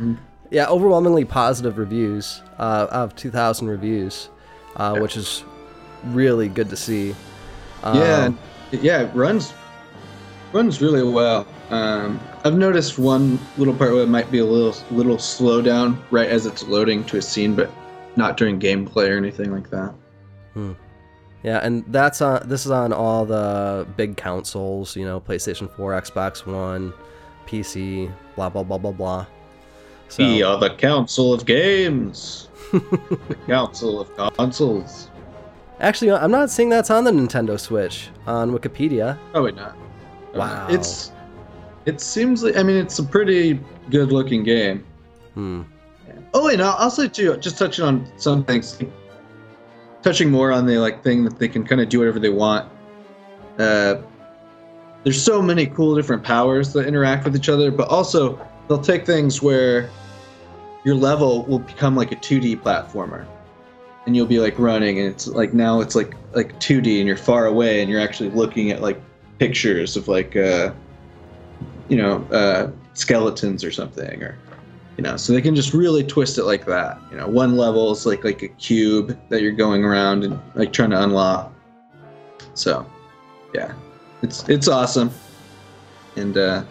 Mhm. 0.00 0.16
Yeah, 0.50 0.66
overwhelmingly 0.68 1.24
positive 1.24 1.78
reviews. 1.78 2.42
Uh 2.58 2.86
of 2.90 3.14
2000 3.16 3.68
reviews, 3.68 4.28
uh 4.76 4.92
Yeah. 4.94 5.00
which 5.02 5.16
is 5.16 5.44
really 6.06 6.48
good 6.48 6.70
to 6.70 6.76
see. 6.76 7.14
Um, 7.82 7.96
yeah, 7.96 8.30
yeah, 8.72 9.00
it 9.02 9.10
runs 9.14 9.52
runs 10.52 10.80
really 10.82 11.02
well. 11.02 11.46
Um, 11.70 12.18
I've 12.44 12.56
noticed 12.56 12.98
one 12.98 13.38
little 13.56 13.72
part 13.74 13.92
where 13.92 14.02
it 14.02 14.08
might 14.08 14.30
be 14.30 14.38
a 14.40 14.44
little 14.44 14.74
little 14.90 15.18
slow 15.18 15.62
down 15.62 16.02
right 16.10 16.28
as 16.28 16.44
it's 16.46 16.62
loading 16.66 17.04
to 17.04 17.18
a 17.18 17.22
scene, 17.22 17.54
but 17.54 17.70
not 18.16 18.36
during 18.36 18.58
gameplay 18.58 19.08
or 19.10 19.16
anything 19.16 19.52
like 19.52 19.70
that. 19.70 19.94
Yeah, 21.42 21.58
and 21.62 21.84
that's 21.88 22.20
on. 22.20 22.48
This 22.48 22.66
is 22.66 22.70
on 22.70 22.92
all 22.92 23.24
the 23.24 23.86
big 23.96 24.16
consoles. 24.16 24.94
You 24.96 25.04
know, 25.06 25.20
PlayStation 25.20 25.70
4, 25.74 25.92
Xbox 26.02 26.44
One, 26.46 26.92
PC, 27.46 28.12
blah 28.36 28.48
blah 28.50 28.62
blah 28.62 28.78
blah 28.78 28.92
blah. 28.92 29.26
So 30.08 30.24
We 30.24 30.42
are 30.42 30.58
the 30.58 30.70
Council 30.74 31.32
of 31.32 31.46
Games, 31.46 32.48
the 32.72 33.36
Council 33.46 34.00
of 34.00 34.34
Consoles. 34.36 35.08
actually, 35.80 36.10
I'm 36.10 36.30
not 36.30 36.50
seeing 36.50 36.68
that's 36.68 36.90
on 36.90 37.04
the 37.04 37.10
Nintendo 37.12 37.58
Switch 37.58 38.08
on 38.26 38.50
Wikipedia. 38.50 39.16
Probably 39.32 39.52
not. 39.52 39.76
Wow. 40.34 40.66
It's. 40.68 41.12
It 41.86 42.00
seems 42.00 42.42
like 42.42 42.56
I 42.56 42.62
mean 42.62 42.76
it's 42.76 42.98
a 42.98 43.02
pretty 43.04 43.58
good 43.88 44.12
looking 44.12 44.42
game. 44.44 44.84
Hmm. 45.34 45.62
Oh, 46.34 46.48
and 46.48 46.60
I'll 46.62 46.74
also 46.74 47.08
too, 47.08 47.36
just 47.38 47.56
touching 47.58 47.84
on 47.84 48.06
some 48.16 48.44
things, 48.44 48.78
touching 50.02 50.30
more 50.30 50.52
on 50.52 50.66
the 50.66 50.78
like 50.78 51.02
thing 51.02 51.24
that 51.24 51.38
they 51.38 51.48
can 51.48 51.64
kind 51.64 51.80
of 51.80 51.88
do 51.88 51.98
whatever 51.98 52.18
they 52.18 52.30
want. 52.30 52.70
Uh, 53.58 53.96
there's 55.04 55.22
so 55.22 55.40
many 55.40 55.66
cool 55.66 55.94
different 55.94 56.22
powers 56.22 56.72
that 56.72 56.86
interact 56.86 57.24
with 57.24 57.36
each 57.36 57.48
other, 57.48 57.70
but 57.70 57.88
also 57.88 58.38
they'll 58.68 58.80
take 58.80 59.06
things 59.06 59.42
where 59.42 59.90
your 60.84 60.94
level 60.94 61.44
will 61.44 61.58
become 61.58 61.96
like 61.96 62.12
a 62.12 62.16
2D 62.16 62.60
platformer, 62.60 63.26
and 64.06 64.16
you'll 64.16 64.26
be 64.26 64.40
like 64.40 64.58
running, 64.58 64.98
and 64.98 65.08
it's 65.08 65.26
like 65.26 65.52
now 65.54 65.80
it's 65.80 65.94
like 65.94 66.14
like 66.32 66.58
2D, 66.60 66.98
and 66.98 67.06
you're 67.06 67.16
far 67.16 67.46
away, 67.46 67.80
and 67.80 67.90
you're 67.90 68.00
actually 68.00 68.30
looking 68.30 68.70
at 68.70 68.80
like 68.80 69.00
pictures 69.38 69.96
of 69.96 70.08
like 70.08 70.36
uh, 70.36 70.72
you 71.88 71.96
know 71.96 72.22
uh, 72.30 72.70
skeletons 72.94 73.64
or 73.64 73.70
something, 73.70 74.22
or 74.22 74.38
you 75.00 75.04
know 75.04 75.16
so 75.16 75.32
they 75.32 75.40
can 75.40 75.56
just 75.56 75.72
really 75.72 76.04
twist 76.04 76.36
it 76.36 76.44
like 76.44 76.66
that 76.66 76.98
you 77.10 77.16
know 77.16 77.26
one 77.26 77.56
level 77.56 77.90
is 77.90 78.04
like 78.04 78.22
like 78.22 78.42
a 78.42 78.48
cube 78.48 79.18
that 79.30 79.40
you're 79.40 79.50
going 79.50 79.82
around 79.82 80.24
and 80.24 80.38
like 80.54 80.74
trying 80.74 80.90
to 80.90 81.02
unlock. 81.02 81.54
So 82.52 82.84
yeah 83.54 83.72
it's 84.20 84.46
it's 84.50 84.68
awesome. 84.68 85.10
And 86.16 86.36
uh 86.36 86.64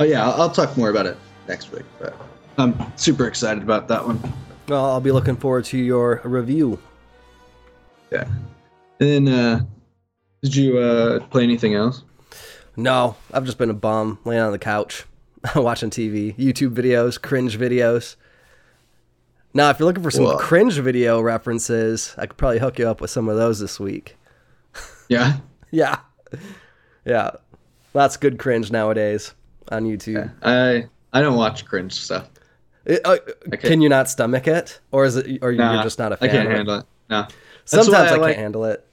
oh 0.00 0.04
yeah 0.04 0.26
i'll, 0.28 0.42
I'll 0.42 0.50
talk 0.50 0.76
more 0.76 0.90
about 0.90 1.06
it 1.06 1.16
next 1.46 1.70
week 1.70 1.84
but 2.00 2.16
i'm 2.58 2.74
super 2.96 3.28
excited 3.28 3.62
about 3.62 3.86
that 3.86 4.04
one. 4.04 4.20
Well, 4.66 4.84
I'll 4.86 5.00
be 5.00 5.12
looking 5.12 5.36
forward 5.36 5.64
to 5.66 5.78
your 5.78 6.20
review. 6.24 6.76
yeah. 8.10 8.24
And 8.98 9.28
then 9.28 9.28
uh 9.28 9.64
did 10.42 10.56
you 10.56 10.78
uh 10.78 11.20
play 11.26 11.44
anything 11.44 11.74
else? 11.74 12.02
No, 12.74 13.14
I've 13.32 13.44
just 13.44 13.58
been 13.58 13.70
a 13.70 13.74
bum 13.74 14.18
laying 14.24 14.42
on 14.42 14.50
the 14.50 14.58
couch, 14.58 15.04
watching 15.56 15.90
TV, 15.90 16.36
YouTube 16.36 16.74
videos, 16.74 17.20
cringe 17.20 17.58
videos. 17.58 18.16
Now, 19.52 19.70
if 19.70 19.78
you're 19.78 19.86
looking 19.86 20.02
for 20.02 20.10
some 20.10 20.24
Whoa. 20.24 20.36
cringe 20.38 20.78
video 20.78 21.20
references, 21.20 22.14
I 22.16 22.26
could 22.26 22.36
probably 22.36 22.58
hook 22.60 22.78
you 22.78 22.88
up 22.88 23.00
with 23.00 23.10
some 23.10 23.28
of 23.28 23.36
those 23.36 23.58
this 23.58 23.80
week. 23.80 24.16
yeah 25.08 25.38
Yeah. 25.72 25.98
Yeah. 27.04 27.30
That's 27.92 28.16
good 28.16 28.38
cringe 28.38 28.70
nowadays 28.70 29.34
on 29.70 29.84
YouTube. 29.84 30.32
i 30.42 30.86
i 31.12 31.20
don't 31.20 31.36
watch 31.36 31.64
cringe 31.64 31.92
stuff 31.94 32.28
It- 32.84 33.00
uh, 33.04 33.18
Can 33.58 33.80
you 33.80 33.88
not 33.88 34.08
stomach 34.08 34.46
it? 34.48 34.80
Or 34.92 35.04
is 35.04 35.16
it 35.16 35.38
or 35.42 35.52
Nah, 35.52 35.74
you're 35.74 35.82
just 35.82 35.98
not 35.98 36.12
a 36.12 36.16
fan? 36.16 36.28
I 36.28 36.32
can't 36.32 36.48
it? 36.48 36.56
handle 36.56 36.78
it 36.80 36.86
no 37.08 37.22
That's 37.22 37.34
Sometimes 37.86 38.12
I, 38.12 38.14
I 38.16 38.18
can't 38.18 38.36
handle 38.38 38.64
it. 38.66 38.86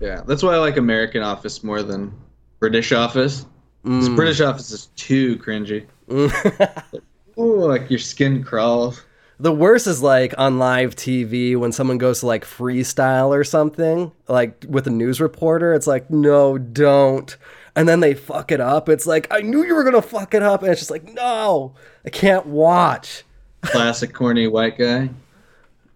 yeah 0.00 0.22
that's 0.26 0.42
why 0.42 0.54
i 0.54 0.58
like 0.58 0.76
american 0.76 1.22
office 1.22 1.62
more 1.64 1.82
than 1.82 2.12
british 2.58 2.92
office 2.92 3.46
Mm. 3.84 4.16
british 4.16 4.40
office 4.40 4.70
is 4.70 4.86
too 4.96 5.36
cringy 5.38 5.86
Mm. 6.08 7.02
Oh, 7.36 7.42
like 7.42 7.90
your 7.90 7.98
skin 7.98 8.44
crawls. 8.44 9.02
The 9.40 9.52
worst 9.52 9.86
is 9.86 10.02
like 10.02 10.34
on 10.38 10.58
live 10.58 10.94
TV 10.94 11.56
when 11.56 11.72
someone 11.72 11.98
goes 11.98 12.20
to 12.20 12.26
like 12.26 12.44
freestyle 12.44 13.30
or 13.30 13.42
something, 13.42 14.12
like 14.28 14.64
with 14.68 14.86
a 14.86 14.90
news 14.90 15.20
reporter. 15.20 15.72
It's 15.74 15.86
like, 15.86 16.08
no, 16.10 16.56
don't. 16.56 17.36
And 17.74 17.88
then 17.88 17.98
they 17.98 18.14
fuck 18.14 18.52
it 18.52 18.60
up. 18.60 18.88
It's 18.88 19.06
like, 19.06 19.26
I 19.32 19.40
knew 19.40 19.64
you 19.64 19.74
were 19.74 19.82
going 19.82 20.00
to 20.00 20.02
fuck 20.02 20.34
it 20.34 20.42
up. 20.42 20.62
And 20.62 20.70
it's 20.70 20.80
just 20.80 20.92
like, 20.92 21.12
no, 21.12 21.74
I 22.04 22.10
can't 22.10 22.46
watch. 22.46 23.24
Classic 23.62 24.12
corny 24.12 24.46
white 24.46 24.78
guy. 24.78 25.10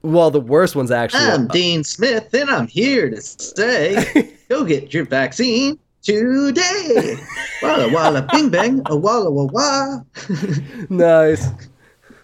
Well, 0.03 0.33
the 0.33 0.41
worst 0.41 0.75
one's 0.75 0.91
actually. 0.91 1.25
I'm 1.25 1.47
Dean 1.49 1.85
Smith, 1.85 2.33
and 2.35 2.51
I'm 2.51 2.67
here 2.67 3.11
to 3.11 3.21
stay. 3.21 4.35
Go 4.49 4.65
get 4.65 4.93
your 4.93 5.05
vaccine 5.05 5.79
today. 6.03 7.17
Walla 7.63 7.93
walla 7.93 8.23
bing 8.33 8.51
bang, 8.51 8.83
a 8.87 8.97
walla 8.97 9.31
wah 9.31 9.45
wah. 9.53 10.01
nice. 10.89 11.47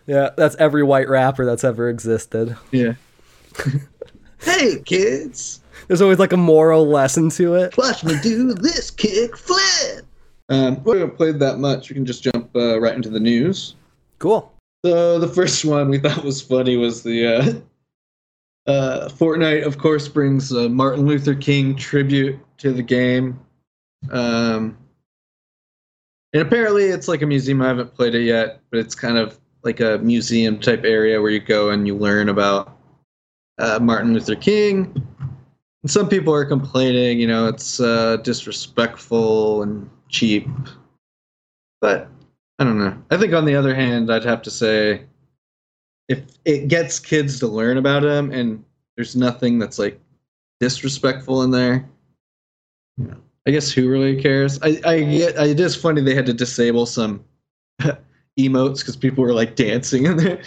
Yeah, 0.06 0.30
that's 0.36 0.54
every 0.56 0.82
white 0.82 1.08
rapper 1.08 1.44
that's 1.46 1.64
ever 1.64 1.88
existed. 1.88 2.56
Yeah. 2.70 2.94
hey 4.40 4.80
kids, 4.84 5.60
There's 5.88 6.02
always 6.02 6.18
like 6.18 6.32
a 6.32 6.36
moral 6.36 6.86
lesson 6.86 7.30
to 7.30 7.54
it. 7.54 7.76
watch 7.76 8.04
me 8.04 8.14
do 8.22 8.52
this 8.54 8.90
kick 8.90 9.36
flip. 9.36 10.04
Um, 10.50 10.82
we 10.84 10.98
haven't 10.98 11.16
played 11.16 11.38
that 11.38 11.58
much. 11.58 11.88
We 11.88 11.94
can 11.94 12.04
just 12.04 12.22
jump 12.22 12.54
uh, 12.54 12.78
right 12.80 12.94
into 12.94 13.08
the 13.08 13.20
news. 13.20 13.76
Cool. 14.18 14.52
So 14.84 15.18
the 15.18 15.28
first 15.28 15.64
one 15.64 15.88
we 15.88 15.98
thought 15.98 16.22
was 16.24 16.42
funny 16.42 16.76
was 16.76 17.02
the 17.02 17.26
uh, 17.26 18.70
uh, 18.70 19.08
Fortnite, 19.08 19.64
of 19.64 19.78
course, 19.78 20.08
brings 20.08 20.52
a 20.52 20.68
Martin 20.68 21.06
Luther 21.06 21.34
King 21.34 21.74
tribute 21.76 22.38
to 22.58 22.72
the 22.72 22.82
game. 22.82 23.38
Um, 24.10 24.76
and 26.32 26.42
apparently, 26.42 26.84
it's 26.84 27.08
like 27.08 27.22
a 27.22 27.26
museum. 27.26 27.62
I 27.62 27.68
haven't 27.68 27.94
played 27.94 28.14
it 28.14 28.24
yet, 28.24 28.60
but 28.70 28.80
it's 28.80 28.94
kind 28.94 29.18
of 29.18 29.38
like 29.62 29.80
a 29.80 29.98
museum 29.98 30.58
type 30.58 30.84
area 30.84 31.20
where 31.20 31.30
you 31.30 31.40
go 31.40 31.70
and 31.70 31.86
you 31.86 31.96
learn 31.96 32.28
about 32.28 32.76
uh, 33.58 33.78
Martin 33.80 34.12
Luther 34.12 34.34
King. 34.36 34.92
And 35.82 35.90
some 35.90 36.08
people 36.08 36.34
are 36.34 36.44
complaining, 36.44 37.20
you 37.20 37.26
know, 37.26 37.46
it's 37.46 37.80
uh, 37.80 38.18
disrespectful 38.18 39.62
and 39.62 39.88
cheap. 40.08 40.48
But 41.80 42.08
I 42.58 42.64
don't 42.64 42.78
know. 42.78 42.96
I 43.10 43.16
think 43.16 43.32
on 43.32 43.44
the 43.44 43.54
other 43.54 43.74
hand, 43.74 44.12
I'd 44.12 44.24
have 44.24 44.42
to 44.42 44.50
say 44.50 45.04
if 46.08 46.22
it 46.44 46.68
gets 46.68 46.98
kids 46.98 47.38
to 47.40 47.46
learn 47.46 47.78
about 47.78 48.04
him 48.04 48.30
and 48.30 48.64
there's 48.96 49.16
nothing 49.16 49.58
that's 49.58 49.78
like 49.78 50.00
disrespectful 50.60 51.42
in 51.42 51.50
there, 51.50 51.88
you 52.96 53.08
know, 53.08 53.16
I 53.46 53.50
guess 53.50 53.70
who 53.70 53.88
really 53.88 54.20
cares? 54.20 54.58
I, 54.62 54.80
I 54.84 55.00
get 55.02 55.36
it 55.36 55.60
is 55.60 55.76
funny 55.76 56.00
they 56.00 56.14
had 56.14 56.26
to 56.26 56.32
disable 56.32 56.86
some 56.86 57.24
emotes 58.38 58.78
because 58.80 58.96
people 58.96 59.22
were 59.24 59.32
like 59.34 59.54
dancing 59.56 60.06
in 60.06 60.16
there. 60.16 60.42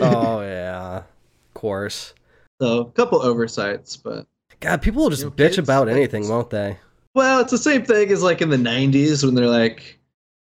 Oh, 0.00 0.40
yeah. 0.42 0.96
Of 0.98 1.54
course. 1.54 2.14
so 2.60 2.80
a 2.80 2.84
couple 2.92 3.22
oversights, 3.22 3.96
but 3.96 4.26
God, 4.60 4.82
people 4.82 5.02
will 5.02 5.10
just 5.10 5.22
You 5.22 5.28
know, 5.30 5.34
bitch 5.36 5.48
kids, 5.56 5.58
about 5.58 5.86
that's- 5.86 5.96
anything, 5.96 6.28
won't 6.28 6.50
they? 6.50 6.78
Well, 7.14 7.40
it's 7.40 7.50
the 7.50 7.58
same 7.58 7.84
thing 7.84 8.10
as 8.10 8.22
like 8.22 8.40
in 8.40 8.48
the 8.48 8.56
90s 8.56 9.22
when 9.24 9.34
they're 9.34 9.46
like, 9.46 9.98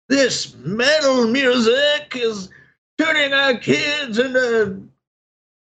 this 0.09 0.55
metal 0.55 1.27
music 1.27 2.13
is 2.15 2.49
turning 2.97 3.31
our 3.33 3.53
kids 3.55 4.17
into 4.17 4.81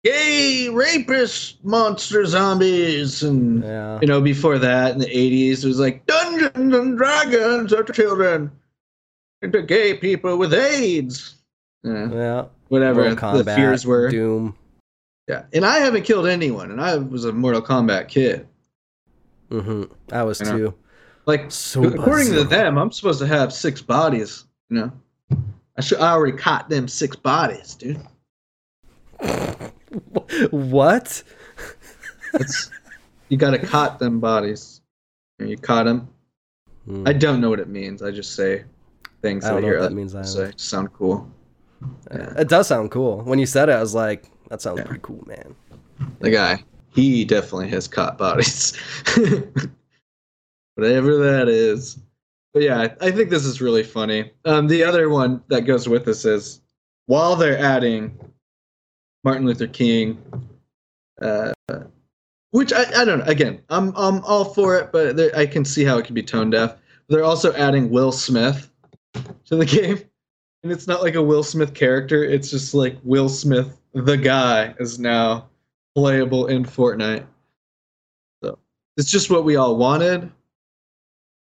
gay 0.05 0.69
rapist 0.69 1.65
monster 1.65 2.25
zombies. 2.27 3.23
And, 3.23 3.63
Yeah. 3.63 3.99
you 4.01 4.07
know, 4.09 4.21
before 4.21 4.59
that 4.59 4.93
in 4.93 4.99
the 4.99 5.07
80s, 5.07 5.65
it 5.65 5.69
was 5.69 5.79
like 5.79 6.05
Dungeons 6.07 6.75
and 6.75 6.97
Dragons 6.99 7.73
are 7.73 7.85
children. 7.85 8.51
into 9.43 9.61
gay 9.61 9.95
people 9.95 10.37
with 10.39 10.55
AIDS. 10.55 11.35
Yeah, 11.83 12.09
Yeah. 12.13 12.45
whatever 12.69 13.03
Mortal 13.11 13.39
the 13.39 13.43
Kombat, 13.51 13.57
fears 13.57 13.85
were. 13.85 14.09
Doom. 14.09 14.55
Yeah, 15.29 15.43
and 15.53 15.65
I 15.67 15.79
haven't 15.79 16.03
killed 16.05 16.29
anyone, 16.29 16.71
and 16.71 16.81
I 16.81 16.97
was 16.99 17.25
a 17.25 17.33
Mortal 17.33 17.61
Kombat 17.63 18.07
kid. 18.09 18.47
mm-hmm 19.51 19.85
I 20.13 20.23
was 20.23 20.41
know. 20.41 20.57
too. 20.57 20.75
Like 21.27 21.51
So 21.51 21.83
according 21.85 22.33
to 22.35 22.45
them, 22.45 22.79
I'm 22.79 22.93
supposed 22.93 23.19
to 23.19 23.27
have 23.27 23.53
six 23.53 23.83
bodies. 23.83 24.45
You 24.71 24.77
know, 24.77 24.93
I 25.77 25.81
should. 25.81 25.99
I 25.99 26.13
already 26.13 26.37
caught 26.37 26.69
them 26.71 26.87
six 26.87 27.17
bodies, 27.17 27.75
dude. 27.75 28.01
What? 30.51 31.23
You 33.29 33.37
gotta 33.37 33.59
caught 33.59 33.99
them 33.99 34.21
bodies. 34.21 34.81
You, 35.39 35.57
know, 35.57 35.57
caught 35.63 35.85
them. 35.85 36.09
Hmm. 36.87 37.07
I 37.07 37.13
don't 37.13 37.41
know 37.41 37.51
what 37.51 37.61
it 37.61 37.69
means. 37.69 38.03
I 38.03 38.11
just 38.11 38.35
say 38.35 38.65
things 39.23 39.45
I 39.45 39.51
don't 39.51 39.63
know 39.63 39.69
hear 39.69 39.79
what 39.81 39.89
that 39.91 39.95
means 39.95 40.15
either. 40.15 40.27
say. 40.27 40.53
Sound 40.57 40.93
cool. 40.93 41.31
Yeah. 42.11 42.33
It 42.39 42.49
does 42.49 42.69
sound 42.69 42.91
cool. 42.91 43.23
When 43.23 43.39
you 43.39 43.47
said 43.47 43.69
it, 43.69 43.73
I 43.73 43.81
was 43.81 43.95
like, 43.95 44.31
that 44.49 44.61
sounds 44.63 44.79
Yeah. 44.79 44.85
pretty 44.85 45.01
cool, 45.03 45.23
man. 45.27 45.55
The 46.21 46.31
guy, 46.31 46.63
he 46.95 47.25
definitely 47.25 47.69
has 47.71 47.87
caught 47.89 48.19
bodies. 48.19 48.77
Whatever 50.75 51.17
that 51.19 51.49
is. 51.49 51.99
But 52.55 52.63
yeah, 52.63 52.81
I, 53.01 53.07
I 53.07 53.11
think 53.11 53.31
this 53.31 53.45
is 53.45 53.61
really 53.61 53.83
funny. 53.83 54.31
Um, 54.45 54.67
the 54.69 54.85
other 54.85 55.09
one 55.09 55.43
that 55.49 55.63
goes 55.63 55.89
with 55.89 56.05
this 56.05 56.25
is 56.25 56.61
while 57.07 57.37
they're 57.37 57.59
adding 57.59 58.19
Martin 59.25 59.47
Luther 59.47 59.67
King, 59.67 60.21
uh, 61.21 61.53
which 62.51 62.73
I, 62.73 62.85
I 63.01 63.05
don't 63.05 63.21
know. 63.21 63.25
Again, 63.25 63.63
I'm 63.71 63.93
I'm 63.97 64.23
all 64.25 64.45
for 64.45 64.77
it, 64.77 64.93
but 64.93 65.17
there, 65.17 65.35
I 65.37 65.47
can 65.47 65.65
see 65.65 65.85
how 65.85 65.99
it 65.99 66.05
could 66.05 66.15
be 66.15 66.23
tone 66.23 66.51
deaf. 66.51 66.77
They're 67.09 67.25
also 67.25 67.53
adding 67.55 67.91
Will 67.91 68.13
Smith 68.13 68.71
to 69.15 69.57
the 69.57 69.67
game, 69.67 70.01
and 70.63 70.73
it's 70.73 70.87
not 70.87 71.03
like 71.03 71.15
a 71.15 71.23
Will 71.23 71.43
Smith 71.43 71.75
character. 71.75 72.25
It's 72.25 72.51
just 72.51 72.75
like 72.75 72.97
Will 73.05 73.29
Smith, 73.29 73.79
the 73.93 74.17
guy, 74.17 74.75
is 74.79 74.99
now 74.99 75.49
playable 75.95 76.47
in 76.47 76.65
Fortnite. 76.65 77.27
So 78.43 78.59
it's 78.97 79.11
just 79.11 79.31
what 79.31 79.45
we 79.45 79.57
all 79.57 79.77
wanted. 79.77 80.31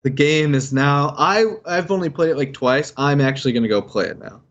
The 0.03 0.09
game 0.09 0.55
is 0.55 0.73
now. 0.73 1.15
I 1.17 1.45
I've 1.65 1.91
only 1.91 2.09
played 2.09 2.31
it 2.31 2.37
like 2.37 2.53
twice. 2.53 2.91
I'm 2.97 3.21
actually 3.21 3.53
gonna 3.53 3.67
go 3.67 3.81
play 3.81 4.05
it 4.05 4.19
now. 4.19 4.41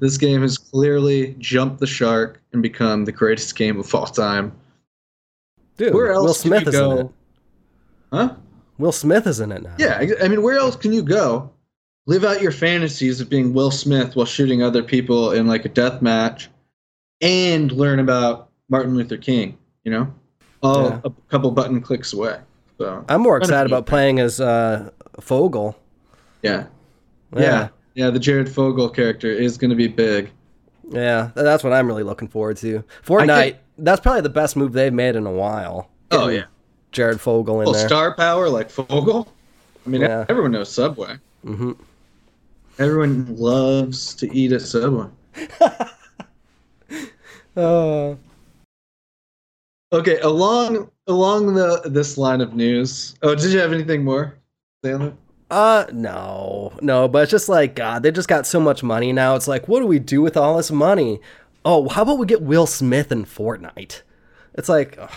This 0.00 0.16
game 0.18 0.42
has 0.42 0.58
clearly 0.58 1.34
jumped 1.38 1.80
the 1.80 1.86
shark 1.86 2.40
and 2.52 2.62
become 2.62 3.04
the 3.04 3.12
greatest 3.12 3.54
game 3.56 3.78
of 3.80 3.94
all 3.94 4.06
time. 4.06 4.52
Dude, 5.76 5.94
Where 5.94 6.12
else 6.12 6.26
Will 6.26 6.34
can 6.34 6.62
Smith 6.62 6.62
you 6.62 6.68
is 6.68 6.74
in 6.74 6.80
go? 6.80 6.98
it. 6.98 7.08
Huh? 8.12 8.34
Will 8.78 8.92
Smith 8.92 9.26
is 9.26 9.40
in 9.40 9.52
it 9.52 9.62
now. 9.62 9.74
Yeah, 9.78 9.98
I- 10.00 10.24
I 10.24 10.28
mean, 10.28 10.42
where 10.42 10.58
else 10.58 10.76
can 10.76 10.92
you 10.92 11.02
go? 11.02 11.50
Live 12.06 12.24
out 12.24 12.40
your 12.42 12.52
fantasies 12.52 13.20
of 13.20 13.28
being 13.28 13.52
Will 13.52 13.70
Smith 13.70 14.14
while 14.16 14.26
shooting 14.26 14.62
other 14.62 14.82
people 14.82 15.32
in 15.32 15.46
like 15.46 15.64
a 15.64 15.68
death 15.68 16.00
match, 16.02 16.48
and 17.20 17.72
learn 17.72 17.98
about 17.98 18.50
Martin 18.68 18.94
Luther 18.94 19.16
King. 19.16 19.56
You 19.84 19.92
know, 19.92 20.14
all 20.62 20.84
Yeah. 20.90 21.00
a 21.04 21.10
couple 21.30 21.50
button 21.50 21.80
clicks 21.80 22.12
away. 22.12 22.38
So 22.78 23.04
I'm 23.08 23.22
more 23.22 23.36
excited 23.38 23.66
about 23.70 23.86
playing 23.86 24.20
as 24.20 24.40
uh, 24.40 24.90
Fogle. 25.20 25.76
yeah, 26.42 26.66
yeah, 27.34 27.40
yeah. 27.40 27.68
Yeah, 27.96 28.10
the 28.10 28.18
Jared 28.18 28.48
Fogle 28.48 28.90
character 28.90 29.28
is 29.28 29.56
going 29.56 29.70
to 29.70 29.74
be 29.76 29.88
big. 29.88 30.30
Yeah, 30.90 31.30
that's 31.34 31.64
what 31.64 31.72
I'm 31.72 31.86
really 31.88 32.02
looking 32.02 32.28
forward 32.28 32.58
to. 32.58 32.84
Fortnite, 33.04 33.56
that's 33.78 34.00
probably 34.00 34.20
the 34.20 34.28
best 34.28 34.54
move 34.54 34.72
they've 34.74 34.92
made 34.92 35.16
in 35.16 35.26
a 35.26 35.32
while. 35.32 35.90
Oh 36.10 36.28
yeah, 36.28 36.44
Jared 36.92 37.20
Fogle 37.20 37.60
in 37.62 37.64
well, 37.64 37.72
there. 37.74 37.88
star 37.88 38.14
power 38.14 38.48
like 38.50 38.70
Fogle. 38.70 39.32
I 39.84 39.88
mean, 39.88 40.02
Yeah. 40.02 40.26
everyone 40.28 40.52
knows 40.52 40.70
Subway. 40.70 41.16
hmm 41.42 41.72
Everyone 42.78 43.34
loves 43.34 44.14
to 44.16 44.32
eat 44.32 44.52
at 44.52 44.62
Subway. 44.62 45.08
Uh, 47.56 48.14
Okay, 49.92 50.18
along 50.20 50.90
along 51.06 51.54
the 51.54 51.80
this 51.86 52.18
line 52.18 52.42
of 52.42 52.52
news. 52.52 53.14
Oh, 53.22 53.34
did 53.34 53.50
you 53.50 53.58
have 53.60 53.72
anything 53.72 54.04
more, 54.04 54.36
Sandler? 54.84 55.14
Uh, 55.50 55.86
no, 55.92 56.72
no, 56.80 57.06
but 57.06 57.22
it's 57.22 57.30
just 57.30 57.48
like 57.48 57.76
God, 57.76 58.02
they 58.02 58.10
just 58.10 58.28
got 58.28 58.46
so 58.46 58.58
much 58.58 58.82
money 58.82 59.12
now. 59.12 59.36
It's 59.36 59.46
like, 59.46 59.68
what 59.68 59.80
do 59.80 59.86
we 59.86 59.98
do 59.98 60.20
with 60.20 60.36
all 60.36 60.56
this 60.56 60.70
money? 60.70 61.20
Oh, 61.64 61.88
how 61.88 62.02
about 62.02 62.18
we 62.18 62.26
get 62.26 62.42
Will 62.42 62.66
Smith 62.66 63.12
in 63.12 63.24
Fortnite? 63.24 64.02
It's 64.54 64.68
like, 64.68 64.96
ugh. 64.98 65.10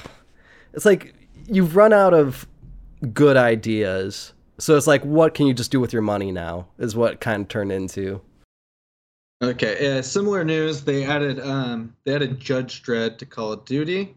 it's 0.74 0.86
like 0.86 1.16
you've 1.48 1.76
run 1.76 1.94
out 1.94 2.14
of 2.14 2.48
good 3.14 3.38
ideas. 3.38 4.34
So 4.60 4.76
it's 4.76 4.88
like, 4.88 5.04
what 5.04 5.34
can 5.34 5.48
you 5.48 5.54
just 5.54 5.72
do 5.72 5.80
with 5.80 5.94
your 5.94 6.02
money 6.02 6.32
now? 6.32 6.68
Is 6.78 6.96
what 6.96 7.22
kind 7.22 7.44
of 7.44 7.48
turned 7.48 7.72
into. 7.72 8.22
Okay, 9.42 9.98
uh, 9.98 10.02
similar 10.02 10.44
news. 10.44 10.84
They 10.84 11.06
added 11.06 11.40
um 11.40 11.96
they 12.04 12.14
added 12.14 12.40
Judge 12.40 12.84
Dredd 12.84 13.18
to 13.20 13.26
Call 13.26 13.54
of 13.54 13.66
Duty. 13.66 14.16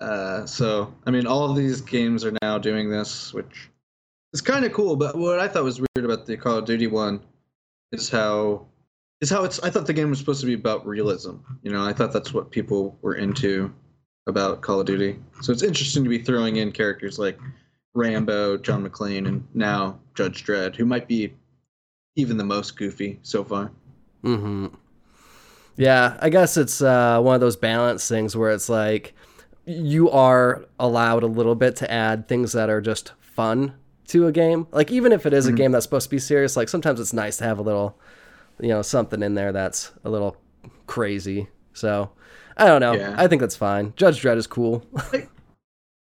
Uh, 0.00 0.44
so 0.46 0.92
I 1.06 1.10
mean, 1.10 1.26
all 1.26 1.48
of 1.48 1.56
these 1.56 1.80
games 1.80 2.24
are 2.24 2.34
now 2.42 2.58
doing 2.58 2.90
this, 2.90 3.32
which 3.32 3.70
is 4.36 4.42
kind 4.42 4.66
of 4.66 4.72
cool. 4.72 4.96
But 4.96 5.16
what 5.16 5.40
I 5.40 5.48
thought 5.48 5.64
was 5.64 5.80
weird 5.80 6.04
about 6.04 6.26
the 6.26 6.36
Call 6.36 6.58
of 6.58 6.66
Duty 6.66 6.86
one 6.86 7.20
is 7.92 8.10
how 8.10 8.66
is 9.20 9.30
how 9.30 9.44
it's. 9.44 9.58
I 9.60 9.70
thought 9.70 9.86
the 9.86 9.94
game 9.94 10.10
was 10.10 10.18
supposed 10.18 10.42
to 10.42 10.46
be 10.46 10.54
about 10.54 10.86
realism. 10.86 11.36
You 11.62 11.72
know, 11.72 11.84
I 11.84 11.92
thought 11.92 12.12
that's 12.12 12.34
what 12.34 12.50
people 12.50 12.98
were 13.00 13.14
into 13.14 13.72
about 14.26 14.60
Call 14.60 14.80
of 14.80 14.86
Duty. 14.86 15.18
So 15.40 15.52
it's 15.52 15.62
interesting 15.62 16.04
to 16.04 16.10
be 16.10 16.18
throwing 16.18 16.56
in 16.56 16.70
characters 16.70 17.18
like 17.18 17.38
Rambo, 17.94 18.58
John 18.58 18.86
McClane, 18.86 19.26
and 19.26 19.46
now 19.54 19.98
Judge 20.14 20.44
Dredd, 20.44 20.76
who 20.76 20.84
might 20.84 21.08
be 21.08 21.32
even 22.16 22.36
the 22.36 22.44
most 22.44 22.76
goofy 22.76 23.18
so 23.22 23.42
far. 23.42 23.72
hmm 24.22 24.66
Yeah, 25.76 26.18
I 26.20 26.28
guess 26.28 26.58
it's 26.58 26.82
uh, 26.82 27.20
one 27.22 27.34
of 27.34 27.40
those 27.40 27.56
balance 27.56 28.06
things 28.06 28.36
where 28.36 28.50
it's 28.50 28.68
like 28.68 29.14
you 29.64 30.10
are 30.10 30.66
allowed 30.78 31.22
a 31.22 31.26
little 31.26 31.54
bit 31.54 31.76
to 31.76 31.90
add 31.90 32.28
things 32.28 32.52
that 32.52 32.68
are 32.68 32.82
just 32.82 33.12
fun 33.20 33.74
to 34.08 34.26
a 34.26 34.32
game. 34.32 34.66
Like 34.72 34.90
even 34.90 35.12
if 35.12 35.26
it 35.26 35.32
is 35.32 35.46
a 35.46 35.52
game 35.52 35.72
that's 35.72 35.84
supposed 35.84 36.04
to 36.04 36.10
be 36.10 36.18
serious, 36.18 36.56
like 36.56 36.68
sometimes 36.68 37.00
it's 37.00 37.12
nice 37.12 37.36
to 37.38 37.44
have 37.44 37.58
a 37.58 37.62
little, 37.62 37.98
you 38.60 38.68
know, 38.68 38.82
something 38.82 39.22
in 39.22 39.34
there 39.34 39.52
that's 39.52 39.92
a 40.04 40.10
little 40.10 40.36
crazy. 40.86 41.48
So 41.72 42.10
I 42.56 42.66
don't 42.66 42.80
know. 42.80 42.94
Yeah. 42.94 43.14
I 43.18 43.26
think 43.26 43.40
that's 43.40 43.56
fine. 43.56 43.92
Judge 43.96 44.22
Dredd 44.22 44.36
is 44.36 44.46
cool. 44.46 44.84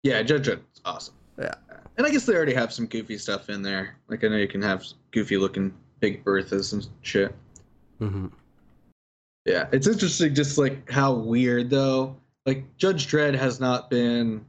Yeah, 0.04 0.22
Judge 0.22 0.48
Dredd's 0.48 0.82
awesome. 0.86 1.16
Yeah. 1.40 1.56
And 1.98 2.06
I 2.06 2.12
guess 2.12 2.26
they 2.26 2.36
already 2.36 2.54
have 2.54 2.72
some 2.72 2.86
goofy 2.86 3.18
stuff 3.18 3.50
in 3.50 3.62
there. 3.62 3.98
Like 4.08 4.24
I 4.24 4.28
know 4.28 4.38
you 4.38 4.48
can 4.48 4.62
have 4.62 4.86
goofy 5.12 5.38
looking 5.38 5.74
Big 6.00 6.24
Berthas 6.24 6.74
and 6.74 6.88
shit. 7.02 7.34
hmm 8.00 8.28
Yeah, 9.46 9.68
it's 9.72 9.88
interesting 9.88 10.36
just 10.36 10.58
like 10.58 10.90
how 10.90 11.14
weird 11.14 11.70
though. 11.70 12.16
Like 12.46 12.78
Judge 12.78 13.08
Dredd 13.08 13.36
has 13.36 13.60
not 13.60 13.90
been 13.90 14.46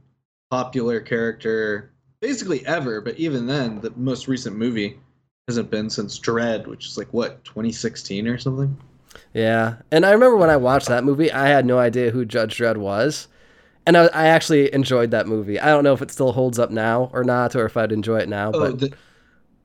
popular 0.51 0.99
character 0.99 1.91
basically 2.21 2.65
ever, 2.65 3.01
but 3.01 3.17
even 3.17 3.47
then, 3.47 3.81
the 3.81 3.91
most 3.95 4.27
recent 4.27 4.55
movie 4.55 4.99
hasn't 5.47 5.69
been 5.71 5.89
since 5.89 6.19
Dredd, 6.19 6.67
which 6.67 6.85
is 6.87 6.97
like 6.97 7.07
what 7.13 7.43
2016 7.45 8.27
or 8.27 8.37
something. 8.37 8.77
Yeah, 9.33 9.77
and 9.91 10.05
I 10.05 10.11
remember 10.11 10.37
when 10.37 10.49
I 10.49 10.57
watched 10.57 10.87
that 10.87 11.03
movie, 11.03 11.31
I 11.31 11.47
had 11.47 11.65
no 11.65 11.79
idea 11.79 12.11
who 12.11 12.25
Judge 12.25 12.57
Dredd 12.57 12.77
was, 12.77 13.27
and 13.85 13.97
I, 13.97 14.05
I 14.07 14.27
actually 14.27 14.73
enjoyed 14.73 15.11
that 15.11 15.27
movie. 15.27 15.59
I 15.59 15.67
don't 15.67 15.83
know 15.83 15.93
if 15.93 16.01
it 16.01 16.11
still 16.11 16.31
holds 16.33 16.59
up 16.59 16.69
now 16.71 17.09
or 17.13 17.23
not, 17.23 17.55
or 17.55 17.65
if 17.65 17.75
I'd 17.77 17.91
enjoy 17.91 18.19
it 18.19 18.29
now. 18.29 18.51
Oh, 18.53 18.59
but 18.71 18.79
the, 18.79 18.93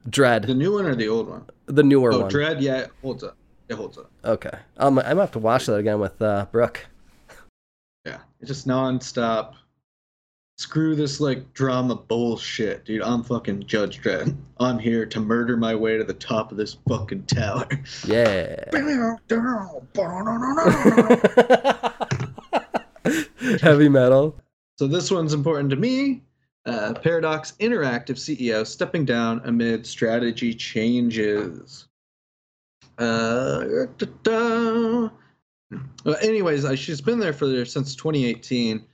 Dredd, 0.09 0.47
the 0.47 0.55
new 0.55 0.73
one 0.73 0.87
or 0.87 0.95
the 0.95 1.09
old 1.09 1.29
one? 1.29 1.45
the 1.67 1.83
newer 1.83 2.13
Oh, 2.13 2.21
one. 2.21 2.31
Dredd. 2.31 2.61
Yeah, 2.61 2.79
it 2.81 2.91
holds 3.03 3.25
up. 3.25 3.37
It 3.69 3.75
holds 3.75 3.97
up. 3.99 4.11
Okay, 4.25 4.59
um, 4.79 4.99
I 4.99 5.15
might 5.15 5.21
have 5.23 5.33
to 5.33 5.39
watch 5.39 5.67
that 5.67 5.77
again 5.77 5.99
with 6.01 6.21
uh, 6.21 6.47
Brooke. 6.53 6.87
Yeah, 8.07 8.19
it's 8.41 8.49
just 8.49 8.67
nonstop. 8.67 9.55
Screw 10.57 10.95
this 10.95 11.21
like 11.21 11.53
drama 11.53 11.97
bullshit, 11.97 12.85
dude. 12.85 13.03
I'm 13.03 13.25
fucking 13.25 13.67
Judge 13.67 14.01
Dredd. 14.01 14.37
I'm 14.61 14.79
here 14.79 15.05
to 15.05 15.19
murder 15.19 15.57
my 15.57 15.75
way 15.75 15.99
to 15.99 16.05
the 16.05 16.15
top 16.15 16.53
of 16.53 16.57
this 16.57 16.77
fucking 16.89 17.27
tower. 17.27 17.67
Yeah. 18.07 18.65
Heavy 23.61 23.89
metal. 23.89 24.39
So 24.79 24.87
this 24.87 25.11
one's 25.11 25.35
important 25.35 25.71
to 25.71 25.77
me. 25.77 26.23
Uh, 26.67 26.95
Paradox 26.95 27.55
Interactive 27.59 28.17
CEO 28.17 28.65
stepping 28.65 29.05
down 29.05 29.41
amid 29.45 29.85
strategy 29.85 30.55
changes. 30.55 31.89
Uh. 32.97 33.65
Well, 36.05 36.17
anyways, 36.21 36.79
she's 36.79 37.01
been 37.01 37.19
there 37.19 37.33
for 37.33 37.65
since 37.65 37.97
2018. 37.97 38.85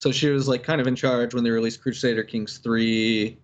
So 0.00 0.12
she 0.12 0.28
was 0.28 0.46
like 0.48 0.62
kind 0.62 0.80
of 0.80 0.86
in 0.86 0.94
charge 0.94 1.34
when 1.34 1.44
they 1.44 1.50
released 1.50 1.82
Crusader 1.82 2.22
Kings 2.22 2.58
3. 2.58 3.36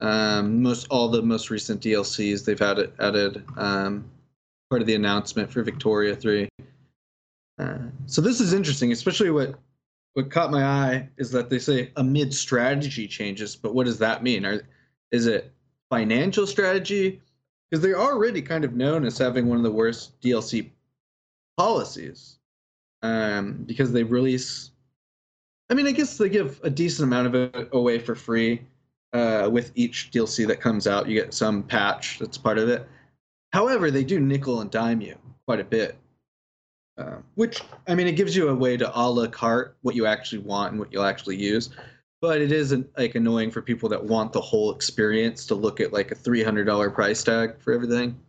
Um, 0.00 0.62
most 0.62 0.88
all 0.90 1.08
the 1.08 1.22
most 1.22 1.48
recent 1.48 1.80
DLCs 1.80 2.44
they've 2.44 2.60
added 2.60 2.92
added 2.98 3.44
um, 3.56 4.04
part 4.68 4.82
of 4.82 4.88
the 4.88 4.94
announcement 4.94 5.52
for 5.52 5.62
Victoria 5.62 6.16
3. 6.16 6.48
Uh, 7.58 7.78
so 8.06 8.20
this 8.20 8.40
is 8.40 8.52
interesting, 8.52 8.90
especially 8.90 9.30
what 9.30 9.54
what 10.14 10.30
caught 10.30 10.50
my 10.50 10.64
eye 10.64 11.08
is 11.16 11.30
that 11.30 11.48
they 11.48 11.58
say 11.58 11.92
amid 11.96 12.34
strategy 12.34 13.06
changes, 13.06 13.54
but 13.54 13.74
what 13.74 13.86
does 13.86 13.98
that 13.98 14.22
mean? 14.22 14.44
Are 14.44 14.62
is 15.12 15.26
it 15.26 15.52
financial 15.88 16.46
strategy? 16.46 17.20
because 17.72 17.82
they're 17.82 17.98
already 17.98 18.42
kind 18.42 18.66
of 18.66 18.74
known 18.74 19.06
as 19.06 19.16
having 19.16 19.48
one 19.48 19.56
of 19.56 19.64
the 19.64 19.70
worst 19.70 20.20
DLC 20.20 20.68
policies. 21.56 22.38
Um, 23.02 23.64
because 23.64 23.92
they 23.92 24.02
release, 24.02 24.71
I 25.72 25.74
mean, 25.74 25.86
I 25.86 25.92
guess 25.92 26.18
they 26.18 26.28
give 26.28 26.60
a 26.62 26.68
decent 26.68 27.08
amount 27.08 27.28
of 27.28 27.34
it 27.34 27.70
away 27.72 27.98
for 27.98 28.14
free. 28.14 28.60
Uh, 29.14 29.48
with 29.50 29.72
each 29.74 30.10
DLC 30.12 30.46
that 30.46 30.60
comes 30.60 30.86
out, 30.86 31.08
you 31.08 31.18
get 31.18 31.32
some 31.32 31.62
patch 31.62 32.18
that's 32.18 32.36
part 32.36 32.58
of 32.58 32.68
it. 32.68 32.86
However, 33.54 33.90
they 33.90 34.04
do 34.04 34.20
nickel 34.20 34.60
and 34.60 34.70
dime 34.70 35.00
you 35.00 35.16
quite 35.46 35.60
a 35.60 35.64
bit. 35.64 35.96
Uh, 36.98 37.16
which 37.36 37.62
I 37.88 37.94
mean, 37.94 38.06
it 38.06 38.16
gives 38.16 38.36
you 38.36 38.50
a 38.50 38.54
way 38.54 38.76
to 38.76 38.90
a 38.94 39.04
la 39.08 39.26
carte 39.28 39.74
what 39.80 39.94
you 39.94 40.04
actually 40.04 40.42
want 40.42 40.72
and 40.72 40.78
what 40.78 40.92
you'll 40.92 41.04
actually 41.04 41.36
use 41.36 41.70
but 42.20 42.40
it 42.40 42.52
isn't 42.52 42.86
like 42.96 43.14
annoying 43.14 43.50
for 43.50 43.62
people 43.62 43.88
that 43.88 44.04
want 44.04 44.32
the 44.32 44.40
whole 44.40 44.74
experience 44.74 45.46
to 45.46 45.54
look 45.54 45.80
at 45.80 45.92
like 45.92 46.12
a 46.12 46.14
$300 46.14 46.94
price 46.94 47.24
tag 47.24 47.58
for 47.60 47.72
everything 47.72 48.20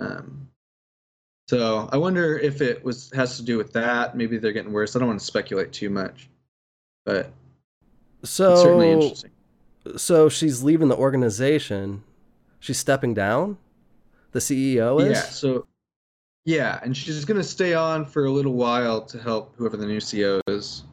um, 0.00 0.48
so 1.48 1.88
i 1.92 1.96
wonder 1.96 2.36
if 2.36 2.60
it 2.60 2.84
was 2.84 3.12
has 3.14 3.36
to 3.36 3.44
do 3.44 3.56
with 3.56 3.72
that 3.72 4.16
maybe 4.16 4.38
they're 4.38 4.52
getting 4.52 4.72
worse 4.72 4.94
i 4.94 4.98
don't 4.98 5.08
want 5.08 5.20
to 5.20 5.24
speculate 5.24 5.72
too 5.72 5.88
much 5.88 6.28
but 7.04 7.32
so 8.22 8.52
it's 8.52 8.62
certainly 8.62 8.90
interesting 8.90 9.30
so 9.96 10.28
she's 10.28 10.62
leaving 10.62 10.88
the 10.88 10.96
organization 10.96 12.02
she's 12.58 12.78
stepping 12.78 13.14
down 13.14 13.56
the 14.32 14.38
ceo 14.38 15.00
is 15.00 15.16
yeah 15.16 15.22
so 15.22 15.66
yeah 16.44 16.80
and 16.82 16.96
she's 16.96 17.24
going 17.24 17.40
to 17.40 17.44
stay 17.44 17.74
on 17.74 18.04
for 18.04 18.26
a 18.26 18.30
little 18.30 18.54
while 18.54 19.00
to 19.00 19.18
help 19.18 19.54
whoever 19.56 19.76
the 19.76 19.86
new 19.86 19.98
ceo 19.98 20.40
is 20.48 20.84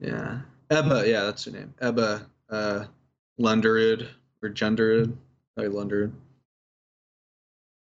yeah 0.00 0.38
Ebba, 0.72 1.04
yeah, 1.06 1.24
that's 1.24 1.44
her 1.44 1.50
name. 1.50 1.74
Ebba 1.82 2.26
uh, 2.48 2.84
Lunderud 3.38 4.08
or 4.42 4.48
Junderud. 4.48 5.14
Sorry, 5.54 5.68
Lunderud. 5.68 6.12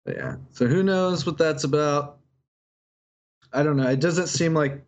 But 0.05 0.15
yeah. 0.15 0.35
So 0.51 0.67
who 0.67 0.83
knows 0.83 1.25
what 1.25 1.37
that's 1.37 1.65
about? 1.65 2.19
I 3.51 3.61
don't 3.61 3.75
know. 3.75 3.89
It 3.89 3.99
doesn't 3.99 4.27
seem 4.27 4.53
like 4.53 4.81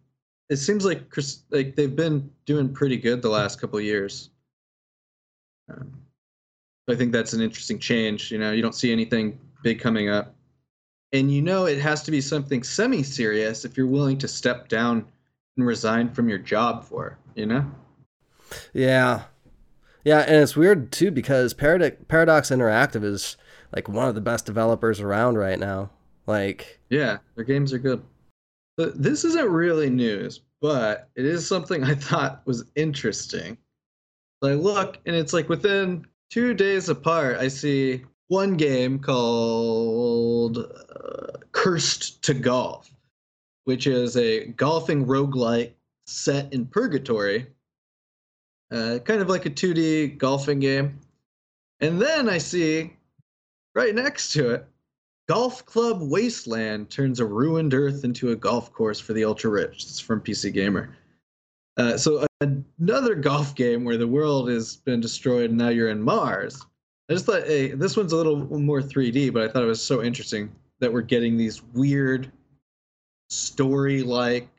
it 0.50 0.58
seems 0.58 0.84
like 0.84 1.10
Chris, 1.10 1.44
like 1.52 1.76
they've 1.76 1.96
been 1.96 2.30
doing 2.46 2.74
pretty 2.74 2.98
good 2.98 3.22
the 3.22 3.30
last 3.30 3.62
couple 3.62 3.80
years. 3.80 4.30
Um, 5.72 6.02
I 6.90 6.96
think 6.96 7.12
that's 7.12 7.34
an 7.34 7.42
interesting 7.42 7.78
change. 7.78 8.32
You 8.32 8.40
know, 8.40 8.52
you 8.52 8.62
don't 8.62 8.76
see 8.76 8.92
anything 8.92 9.40
big 9.64 9.80
coming 9.80 10.10
up, 10.10 10.34
and 11.14 11.32
you 11.32 11.42
know 11.42 11.66
it 11.66 11.80
has 11.80 12.02
to 12.04 12.12
be 12.12 12.22
something 12.22 12.64
semi-serious 12.64 13.64
if 13.64 13.78
you're 13.78 13.88
willing 13.88 14.18
to 14.18 14.28
step 14.28 14.68
down 14.68 15.06
and 15.56 15.68
resign 15.68 16.10
from 16.10 16.28
your 16.28 16.40
job 16.40 16.84
for. 16.84 17.18
You 17.36 17.46
know. 17.46 17.72
Yeah. 18.74 19.24
Yeah, 20.04 20.20
and 20.22 20.38
it's 20.38 20.56
weird 20.56 20.92
too 20.92 21.12
because 21.12 21.54
Paradox, 21.54 21.98
Paradox 22.08 22.50
Interactive 22.50 23.04
is 23.04 23.38
like 23.76 23.88
one 23.88 24.08
of 24.08 24.16
the 24.16 24.22
best 24.22 24.46
developers 24.46 25.00
around 25.00 25.38
right 25.38 25.60
now. 25.60 25.92
Like, 26.26 26.80
yeah, 26.90 27.18
their 27.36 27.44
games 27.44 27.74
are 27.74 27.80
good. 27.80 28.02
This 28.96 29.26
isn't 29.26 29.50
really 29.50 29.90
news, 29.90 30.42
but 30.62 31.10
it 31.16 31.26
is 31.26 31.48
something 31.48 31.84
I 31.86 31.96
thought 31.96 32.46
was 32.46 32.66
interesting. 32.76 33.58
I 34.42 34.54
look, 34.54 35.00
and 35.06 35.16
it's 35.16 35.34
like 35.34 35.50
within 35.50 36.06
two 36.30 36.54
days 36.54 36.88
apart, 36.90 37.38
I 37.38 37.50
see 37.50 38.06
one 38.30 38.56
game 38.56 39.00
called 39.00 40.58
uh, 40.60 41.38
Cursed 41.52 42.22
to 42.24 42.34
Golf, 42.34 42.90
which 43.66 43.86
is 43.86 44.16
a 44.16 44.46
golfing 44.48 45.06
roguelike 45.06 45.74
set 46.06 46.54
in 46.54 46.66
purgatory 46.66 47.48
uh, 48.72 49.00
kind 49.04 49.22
of 49.22 49.30
like 49.30 49.46
a 49.46 49.50
2D 49.50 50.18
golfing 50.18 50.60
game. 50.60 51.00
And 51.80 52.02
then 52.02 52.30
I 52.30 52.38
see 52.38 52.94
right 53.74 53.96
next 53.96 54.32
to 54.34 54.52
it, 54.52 54.68
Golf 55.30 55.64
Club 55.68 56.02
Wasteland 56.02 56.90
turns 56.90 57.20
a 57.20 57.26
ruined 57.26 57.76
Earth 57.76 58.04
into 58.04 58.32
a 58.32 58.36
golf 58.36 58.74
course 58.74 59.00
for 59.00 59.14
the 59.14 59.24
ultra 59.24 59.52
rich. 59.52 59.84
It's 59.84 60.00
from 60.00 60.22
PC 60.22 60.52
Gamer. 60.52 60.98
Uh, 61.78 61.98
so 61.98 62.26
another 62.80 63.14
golf 63.14 63.54
game 63.54 63.84
where 63.84 63.98
the 63.98 64.08
world 64.08 64.50
has 64.50 64.78
been 64.78 65.00
destroyed 65.00 65.52
and 65.52 65.60
now 65.60 65.70
you're 65.70 65.92
in 65.92 66.02
Mars. 66.02 66.66
I 67.10 67.14
just 67.14 67.28
thought, 67.28 67.44
hey, 67.44 67.70
this 67.70 67.96
one's 67.96 68.12
a 68.12 68.16
little 68.16 68.38
more 68.60 68.82
3D, 68.82 69.32
but 69.32 69.44
I 69.44 69.48
thought 69.48 69.62
it 69.62 69.68
was 69.68 69.84
so 69.84 70.02
interesting 70.02 70.52
that 70.80 70.92
we're 70.92 71.02
getting 71.02 71.38
these 71.38 71.62
weird 71.74 72.32
story-like 73.30 74.50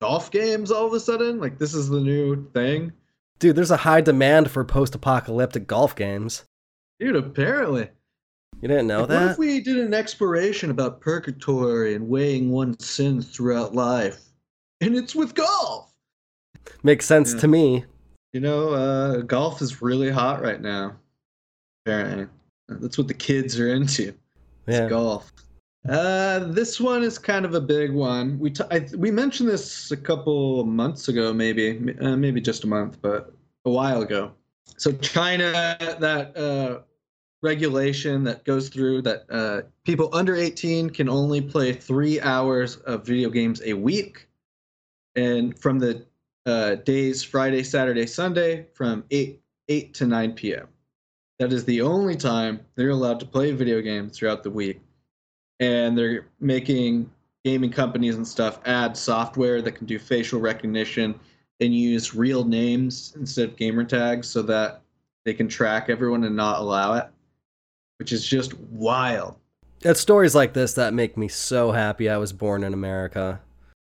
golf 0.00 0.30
games 0.30 0.70
all 0.70 0.86
of 0.86 0.94
a 0.94 1.00
sudden. 1.00 1.38
Like 1.38 1.58
this 1.58 1.74
is 1.74 1.90
the 1.90 2.00
new 2.00 2.48
thing. 2.52 2.94
Dude, 3.40 3.56
there's 3.56 3.70
a 3.70 3.76
high 3.76 4.00
demand 4.00 4.50
for 4.50 4.64
post-apocalyptic 4.64 5.66
golf 5.66 5.94
games. 5.94 6.46
Dude, 6.98 7.14
apparently. 7.14 7.90
You 8.60 8.68
didn't 8.68 8.88
know 8.88 9.00
like, 9.00 9.08
that? 9.08 9.22
What 9.22 9.30
if 9.32 9.38
we 9.38 9.60
did 9.60 9.78
an 9.78 9.94
exploration 9.94 10.70
about 10.70 11.00
purgatory 11.00 11.94
and 11.94 12.08
weighing 12.08 12.50
one's 12.50 12.86
sins 12.86 13.28
throughout 13.28 13.74
life? 13.74 14.20
And 14.80 14.96
it's 14.96 15.14
with 15.14 15.34
golf. 15.34 15.92
Makes 16.82 17.06
sense 17.06 17.34
yeah. 17.34 17.40
to 17.40 17.48
me. 17.48 17.84
You 18.32 18.40
know, 18.40 18.70
uh, 18.70 19.16
golf 19.18 19.62
is 19.62 19.80
really 19.80 20.10
hot 20.10 20.42
right 20.42 20.60
now. 20.60 20.96
Apparently. 21.84 22.26
That's 22.68 22.98
what 22.98 23.08
the 23.08 23.14
kids 23.14 23.58
are 23.58 23.68
into. 23.68 24.08
It's 24.66 24.78
yeah. 24.78 24.88
golf. 24.88 25.32
Uh, 25.88 26.40
this 26.40 26.80
one 26.80 27.02
is 27.02 27.18
kind 27.18 27.44
of 27.44 27.54
a 27.54 27.60
big 27.60 27.92
one. 27.92 28.38
We 28.38 28.50
t- 28.50 28.64
I, 28.70 28.86
we 28.96 29.10
mentioned 29.10 29.48
this 29.48 29.90
a 29.90 29.96
couple 29.96 30.64
months 30.64 31.08
ago, 31.08 31.32
maybe 31.32 31.94
uh, 32.00 32.16
maybe 32.16 32.40
just 32.40 32.64
a 32.64 32.66
month, 32.66 32.98
but 33.00 33.32
a 33.64 33.70
while 33.70 34.02
ago. 34.02 34.32
So 34.76 34.92
China, 34.92 35.76
that 35.78 36.36
uh, 36.36 36.80
regulation 37.42 38.24
that 38.24 38.44
goes 38.44 38.68
through 38.68 39.02
that 39.02 39.24
uh, 39.30 39.62
people 39.84 40.08
under 40.12 40.34
18 40.34 40.90
can 40.90 41.08
only 41.08 41.40
play 41.40 41.72
three 41.72 42.20
hours 42.20 42.76
of 42.78 43.06
video 43.06 43.30
games 43.30 43.62
a 43.64 43.74
week, 43.74 44.28
and 45.16 45.58
from 45.58 45.78
the 45.78 46.04
uh, 46.46 46.76
days 46.76 47.22
Friday, 47.22 47.62
Saturday, 47.62 48.06
Sunday, 48.06 48.66
from 48.74 49.04
8 49.10 49.40
8 49.68 49.94
to 49.94 50.06
9 50.06 50.32
p.m. 50.32 50.66
That 51.38 51.52
is 51.52 51.64
the 51.64 51.82
only 51.82 52.16
time 52.16 52.60
they're 52.74 52.90
allowed 52.90 53.20
to 53.20 53.26
play 53.26 53.52
video 53.52 53.80
games 53.80 54.16
throughout 54.16 54.42
the 54.42 54.50
week. 54.50 54.80
And 55.60 55.96
they're 55.96 56.26
making 56.40 57.10
gaming 57.44 57.70
companies 57.70 58.16
and 58.16 58.26
stuff 58.26 58.60
add 58.64 58.96
software 58.96 59.62
that 59.62 59.72
can 59.72 59.86
do 59.86 59.98
facial 59.98 60.40
recognition 60.40 61.18
and 61.60 61.74
use 61.74 62.14
real 62.14 62.44
names 62.44 63.14
instead 63.16 63.50
of 63.50 63.56
gamer 63.56 63.84
tags 63.84 64.28
so 64.28 64.42
that 64.42 64.82
they 65.24 65.34
can 65.34 65.48
track 65.48 65.88
everyone 65.88 66.24
and 66.24 66.34
not 66.34 66.60
allow 66.60 66.94
it, 66.94 67.08
which 67.98 68.12
is 68.12 68.26
just 68.26 68.54
wild. 68.58 69.36
It's 69.82 70.00
stories 70.00 70.34
like 70.34 70.54
this 70.54 70.74
that 70.74 70.94
make 70.94 71.16
me 71.16 71.28
so 71.28 71.70
happy 71.70 72.08
I 72.08 72.16
was 72.16 72.32
born 72.32 72.64
in 72.64 72.74
America. 72.74 73.40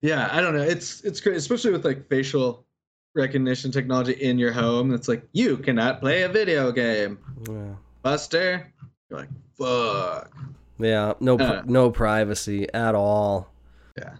Yeah, 0.02 0.28
I 0.30 0.40
don't 0.40 0.54
know. 0.54 0.62
It's 0.62 1.02
it's 1.02 1.20
great, 1.20 1.36
especially 1.36 1.72
with 1.72 1.84
like 1.84 2.08
facial 2.08 2.66
recognition 3.14 3.70
technology 3.70 4.12
in 4.12 4.38
your 4.38 4.52
home. 4.52 4.92
It's 4.92 5.08
like 5.08 5.26
you 5.32 5.56
cannot 5.56 6.00
play 6.00 6.22
a 6.22 6.28
video 6.28 6.72
game, 6.72 7.18
yeah. 7.48 7.74
Buster. 8.02 8.72
You're 9.08 9.20
like, 9.20 9.28
fuck. 9.58 10.30
Yeah, 10.78 11.14
no, 11.20 11.38
uh, 11.38 11.62
no 11.66 11.90
privacy 11.90 12.66
at 12.72 12.94
all. 12.94 13.52
Yeah. 13.98 14.14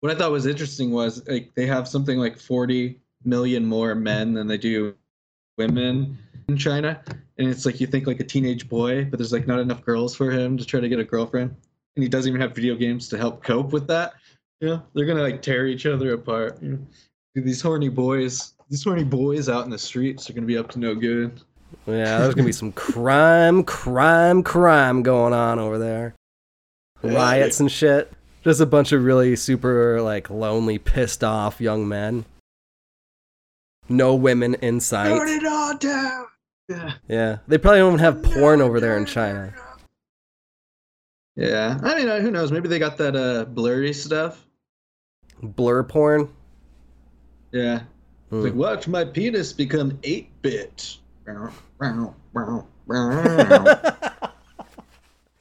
What 0.00 0.12
I 0.12 0.14
thought 0.14 0.30
was 0.30 0.46
interesting 0.46 0.92
was 0.92 1.26
like 1.26 1.52
they 1.56 1.66
have 1.66 1.88
something 1.88 2.18
like 2.18 2.38
40 2.38 3.00
million 3.24 3.64
more 3.64 3.94
men 3.96 4.32
than 4.32 4.46
they 4.46 4.58
do 4.58 4.94
women 5.56 6.16
in 6.48 6.56
China, 6.56 7.02
and 7.38 7.48
it's 7.48 7.64
like 7.64 7.80
you 7.80 7.86
think 7.86 8.06
like 8.06 8.20
a 8.20 8.24
teenage 8.24 8.68
boy, 8.68 9.04
but 9.04 9.18
there's 9.18 9.32
like 9.32 9.46
not 9.46 9.60
enough 9.60 9.84
girls 9.84 10.14
for 10.14 10.30
him 10.30 10.58
to 10.58 10.64
try 10.64 10.80
to 10.80 10.88
get 10.88 10.98
a 10.98 11.04
girlfriend, 11.04 11.54
and 11.96 12.02
he 12.02 12.08
doesn't 12.08 12.28
even 12.28 12.40
have 12.40 12.54
video 12.54 12.74
games 12.74 13.08
to 13.08 13.18
help 13.18 13.42
cope 13.42 13.72
with 13.72 13.86
that. 13.86 14.14
You 14.60 14.68
know, 14.68 14.82
they're 14.92 15.06
gonna 15.06 15.22
like 15.22 15.40
tear 15.40 15.66
each 15.66 15.86
other 15.86 16.14
apart. 16.14 16.60
You 16.62 16.72
know? 16.72 16.78
These 17.34 17.62
horny 17.62 17.88
boys, 17.88 18.54
these 18.68 18.82
horny 18.82 19.04
boys 19.04 19.48
out 19.48 19.64
in 19.64 19.70
the 19.70 19.78
streets 19.78 20.28
are 20.28 20.32
gonna 20.32 20.46
be 20.46 20.58
up 20.58 20.68
to 20.72 20.80
no 20.80 20.94
good. 20.94 21.40
Yeah, 21.86 22.18
there's 22.18 22.34
gonna 22.34 22.46
be 22.46 22.52
some 22.52 22.72
crime, 22.72 23.62
crime, 23.62 24.42
crime 24.42 25.02
going 25.02 25.32
on 25.32 25.58
over 25.58 25.78
there. 25.78 26.14
Riots 27.02 27.60
and 27.60 27.70
shit. 27.70 28.12
Just 28.42 28.60
a 28.60 28.66
bunch 28.66 28.90
of 28.92 29.04
really 29.04 29.36
super 29.36 30.00
like 30.02 30.30
lonely, 30.30 30.78
pissed 30.78 31.22
off 31.22 31.60
young 31.60 31.86
men. 31.86 32.24
No 33.88 34.16
women 34.16 34.54
in 34.56 34.80
sight. 34.80 35.08
Turn 35.08 35.28
it 35.28 35.46
all 35.46 35.76
down. 35.76 36.26
Yeah. 36.68 36.94
Yeah. 37.08 37.38
They 37.48 37.58
probably 37.58 37.78
don't 37.78 37.94
even 37.94 37.98
have 38.00 38.22
porn 38.22 38.60
over 38.60 38.80
there 38.80 38.96
in 38.96 39.06
China. 39.06 39.54
Yeah. 41.36 41.78
I 41.82 41.96
mean, 41.96 42.08
uh, 42.08 42.20
who 42.20 42.30
knows? 42.30 42.52
Maybe 42.52 42.68
they 42.68 42.78
got 42.78 42.98
that 42.98 43.16
uh 43.16 43.44
blurry 43.46 43.92
stuff. 43.92 44.46
Blur 45.42 45.84
porn? 45.84 46.28
Yeah. 47.52 47.82
Mm. 48.30 48.44
Like, 48.44 48.54
watch 48.54 48.88
my 48.88 49.04
penis 49.04 49.52
become 49.52 49.98
8 50.02 50.42
bit. 50.42 50.96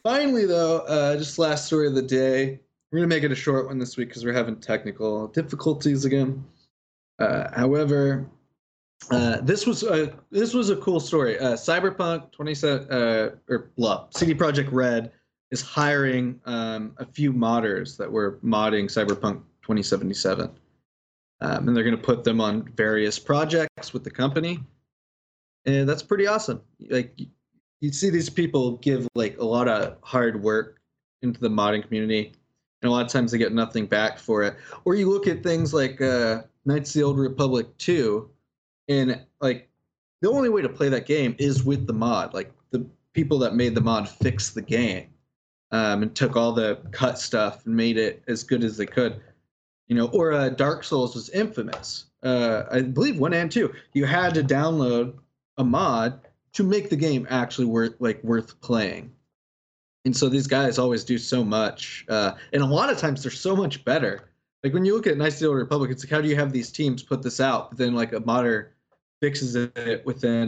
Finally, 0.03 0.45
though, 0.45 0.79
uh, 0.79 1.17
just 1.17 1.39
last 1.39 1.65
story 1.65 1.87
of 1.87 1.95
the 1.95 2.01
day. 2.01 2.59
We're 2.91 2.99
gonna 2.99 3.07
make 3.07 3.23
it 3.23 3.31
a 3.31 3.35
short 3.35 3.67
one 3.67 3.79
this 3.79 3.97
week 3.97 4.07
because 4.07 4.23
we're 4.23 4.33
having 4.33 4.57
technical 4.57 5.27
difficulties 5.27 6.05
again. 6.05 6.45
Uh, 7.19 7.49
however, 7.53 8.25
uh, 9.11 9.39
this 9.41 9.65
was 9.65 9.83
a 9.83 10.13
this 10.31 10.53
was 10.53 10.69
a 10.69 10.75
cool 10.77 10.99
story. 10.99 11.39
Uh, 11.39 11.53
Cyberpunk 11.53 12.31
27 12.31 12.91
uh, 12.91 13.35
or 13.47 13.71
blah, 13.77 14.07
CD 14.09 14.33
Projekt 14.33 14.69
Red 14.71 15.11
is 15.51 15.61
hiring 15.61 16.41
um, 16.45 16.93
a 16.97 17.05
few 17.05 17.31
modders 17.31 17.95
that 17.97 18.11
were 18.11 18.39
modding 18.43 18.85
Cyberpunk 18.85 19.43
2077, 19.61 20.51
um, 21.41 21.67
and 21.67 21.75
they're 21.75 21.83
going 21.83 21.95
to 21.95 22.01
put 22.01 22.23
them 22.23 22.41
on 22.41 22.69
various 22.75 23.17
projects 23.17 23.93
with 23.93 24.03
the 24.03 24.11
company, 24.11 24.59
and 25.65 25.87
that's 25.87 26.03
pretty 26.03 26.27
awesome. 26.27 26.61
Like 26.89 27.17
you 27.79 27.93
see 27.93 28.09
these 28.09 28.29
people 28.29 28.77
give 28.77 29.07
like 29.15 29.37
a 29.37 29.45
lot 29.45 29.69
of 29.69 29.97
hard 30.01 30.41
work 30.41 30.81
into 31.21 31.39
the 31.39 31.49
modding 31.49 31.83
community, 31.83 32.33
and 32.81 32.89
a 32.89 32.91
lot 32.91 33.05
of 33.05 33.11
times 33.11 33.31
they 33.31 33.37
get 33.37 33.53
nothing 33.53 33.85
back 33.85 34.19
for 34.19 34.43
it. 34.43 34.55
Or 34.83 34.95
you 34.95 35.09
look 35.09 35.27
at 35.27 35.43
things 35.43 35.73
like 35.73 36.01
uh, 36.01 36.41
Knights 36.65 36.89
of 36.89 36.93
the 36.99 37.03
Old 37.03 37.19
Republic 37.19 37.67
2 37.77 38.29
and 38.87 39.21
like 39.41 39.69
the 40.21 40.29
only 40.29 40.49
way 40.49 40.61
to 40.61 40.69
play 40.69 40.89
that 40.89 41.05
game 41.05 41.35
is 41.37 41.63
with 41.63 41.87
the 41.87 41.93
mod. 41.93 42.33
Like 42.33 42.51
the 42.71 42.85
people 43.13 43.39
that 43.39 43.55
made 43.55 43.75
the 43.75 43.81
mod 43.81 44.09
fixed 44.09 44.55
the 44.55 44.61
game 44.61 45.09
um, 45.71 46.03
and 46.03 46.15
took 46.15 46.35
all 46.35 46.51
the 46.51 46.79
cut 46.91 47.19
stuff 47.19 47.65
and 47.65 47.75
made 47.75 47.97
it 47.97 48.23
as 48.27 48.43
good 48.43 48.63
as 48.63 48.77
they 48.77 48.85
could. 48.85 49.21
You 49.87 49.95
know, 49.95 50.07
or 50.07 50.33
uh, 50.33 50.49
Dark 50.49 50.83
Souls 50.83 51.15
was 51.15 51.29
infamous. 51.29 52.05
Uh, 52.23 52.63
I 52.71 52.81
believe 52.81 53.19
one 53.19 53.33
and 53.33 53.51
two. 53.51 53.73
You 53.93 54.05
had 54.05 54.33
to 54.33 54.43
download 54.43 55.13
a 55.57 55.63
mod 55.63 56.19
to 56.53 56.63
make 56.63 56.89
the 56.89 56.95
game 56.95 57.27
actually 57.29 57.65
worth 57.65 57.95
like 57.99 58.21
worth 58.23 58.59
playing. 58.61 59.11
And 60.05 60.15
so 60.15 60.29
these 60.29 60.47
guys 60.47 60.77
always 60.77 61.03
do 61.03 61.17
so 61.17 61.43
much, 61.43 62.05
uh, 62.07 62.33
and 62.53 62.61
a 62.61 62.65
lot 62.65 62.89
of 62.89 62.97
times 62.97 63.23
they're 63.23 63.31
so 63.31 63.55
much 63.55 63.83
better. 63.83 64.29
Like 64.63 64.73
when 64.73 64.85
you 64.85 64.95
look 64.95 65.05
at 65.05 65.17
Nice 65.17 65.39
Deal 65.39 65.53
Republic, 65.53 65.91
it's 65.91 66.03
like 66.03 66.11
how 66.11 66.21
do 66.21 66.27
you 66.27 66.35
have 66.35 66.51
these 66.51 66.71
teams 66.71 67.03
put 67.03 67.21
this 67.21 67.39
out? 67.39 67.71
But 67.71 67.77
then 67.77 67.93
like 67.93 68.13
a 68.13 68.21
modder 68.21 68.73
fixes 69.21 69.55
it 69.55 70.05
within 70.05 70.47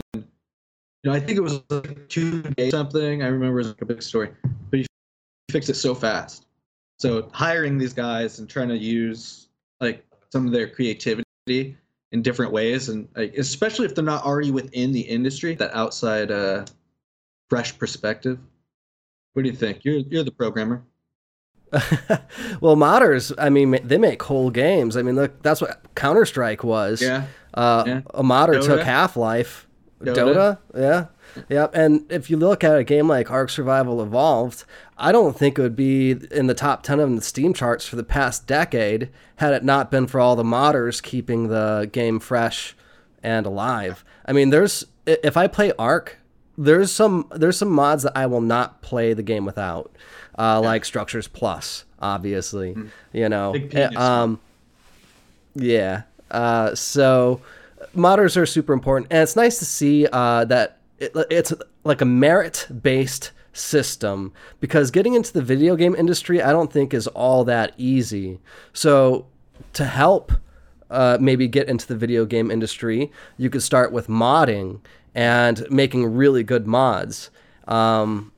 you 1.02 1.10
know, 1.10 1.16
I 1.16 1.20
think 1.20 1.38
it 1.38 1.42
was 1.42 1.62
like 1.70 2.08
two 2.08 2.42
days 2.42 2.72
something. 2.72 3.22
I 3.22 3.26
remember 3.26 3.60
it 3.60 3.62
was 3.62 3.68
like 3.68 3.82
a 3.82 3.86
big 3.86 4.02
story. 4.02 4.30
But 4.70 4.80
he 4.80 4.86
fixed 5.50 5.70
it 5.70 5.74
so 5.74 5.94
fast. 5.94 6.46
So 6.98 7.30
hiring 7.32 7.78
these 7.78 7.94
guys 7.94 8.38
and 8.38 8.48
trying 8.48 8.68
to 8.68 8.76
use 8.76 9.48
like 9.80 10.04
some 10.30 10.46
of 10.46 10.52
their 10.52 10.68
creativity 10.68 11.24
in 12.12 12.22
different 12.22 12.52
ways 12.52 12.90
and 12.90 13.08
like, 13.16 13.34
especially 13.38 13.86
if 13.86 13.94
they're 13.94 14.04
not 14.04 14.24
already 14.24 14.50
within 14.50 14.92
the 14.92 15.00
industry, 15.00 15.54
that 15.54 15.74
outside 15.74 16.30
uh 16.30 16.66
fresh 17.48 17.76
perspective. 17.78 18.38
What 19.32 19.44
do 19.44 19.48
you 19.48 19.56
think? 19.56 19.84
You're 19.84 20.00
you're 20.00 20.24
the 20.24 20.30
programmer. 20.30 20.82
well, 22.60 22.76
modders, 22.76 23.32
I 23.38 23.48
mean, 23.48 23.78
they 23.84 23.96
make 23.96 24.22
whole 24.24 24.50
games. 24.50 24.96
I 24.96 25.02
mean, 25.02 25.14
look, 25.14 25.40
that's 25.42 25.60
what 25.60 25.94
Counter 25.94 26.26
Strike 26.26 26.64
was. 26.64 27.00
Yeah. 27.00 27.26
Uh, 27.54 27.84
Yeah. 27.86 28.00
A 28.14 28.22
modder 28.22 28.60
took 28.60 28.80
Half 28.82 29.16
Life. 29.16 29.66
Dota. 30.02 30.14
Dota. 30.14 30.58
yeah. 30.74 31.06
Yep. 31.48 31.74
And 31.74 32.10
if 32.10 32.30
you 32.30 32.36
look 32.36 32.64
at 32.64 32.76
a 32.78 32.82
game 32.84 33.06
like 33.06 33.30
Ark 33.30 33.50
Survival 33.50 34.02
Evolved, 34.02 34.64
I 34.96 35.12
don't 35.12 35.36
think 35.36 35.58
it 35.58 35.62
would 35.62 35.76
be 35.76 36.12
in 36.30 36.46
the 36.46 36.54
top 36.54 36.82
10 36.82 36.98
of 37.00 37.14
the 37.14 37.20
Steam 37.22 37.52
charts 37.54 37.86
for 37.86 37.96
the 37.96 38.02
past 38.02 38.46
decade 38.46 39.10
had 39.36 39.52
it 39.52 39.62
not 39.62 39.90
been 39.90 40.06
for 40.06 40.18
all 40.20 40.36
the 40.36 40.42
modders 40.42 41.02
keeping 41.02 41.48
the 41.48 41.88
game 41.92 42.18
fresh 42.18 42.74
and 43.22 43.44
alive. 43.46 44.04
I 44.26 44.32
mean, 44.32 44.50
there's 44.50 44.86
if 45.06 45.36
I 45.36 45.46
play 45.46 45.72
Ark, 45.78 46.16
there's 46.56 46.90
some 46.90 47.26
there's 47.34 47.56
some 47.58 47.70
mods 47.70 48.02
that 48.02 48.12
I 48.16 48.26
will 48.26 48.40
not 48.40 48.80
play 48.82 49.12
the 49.12 49.22
game 49.22 49.44
without, 49.44 49.94
uh, 50.38 50.60
like 50.60 50.84
Structures 50.84 51.28
Plus, 51.28 51.84
obviously. 52.00 52.74
You 53.12 53.28
know. 53.28 53.54
Uh, 53.74 53.90
um, 54.00 54.40
yeah. 55.54 56.02
Uh, 56.30 56.74
so 56.74 57.40
modders 57.96 58.36
are 58.36 58.46
super 58.46 58.72
important, 58.72 59.10
and 59.10 59.22
it's 59.22 59.36
nice 59.36 59.58
to 59.58 59.64
see 59.64 60.06
uh, 60.12 60.44
that 60.46 60.78
it, 60.98 61.12
it's 61.30 61.52
like 61.84 62.00
a 62.00 62.04
merit-based 62.04 63.32
system 63.52 64.32
because 64.60 64.90
getting 64.90 65.14
into 65.14 65.32
the 65.32 65.42
video 65.42 65.76
game 65.76 65.94
industry, 65.94 66.42
I 66.42 66.52
don't 66.52 66.72
think 66.72 66.94
is 66.94 67.06
all 67.08 67.44
that 67.44 67.74
easy. 67.76 68.38
So 68.72 69.26
to 69.72 69.84
help 69.84 70.32
uh, 70.90 71.18
maybe 71.20 71.48
get 71.48 71.68
into 71.68 71.86
the 71.86 71.96
video 71.96 72.24
game 72.24 72.50
industry, 72.50 73.10
you 73.36 73.50
could 73.50 73.62
start 73.62 73.92
with 73.92 74.08
modding 74.08 74.80
and 75.14 75.66
making 75.70 76.14
really 76.14 76.42
good 76.42 76.66
mods. 76.66 77.30
Um, 77.66 78.32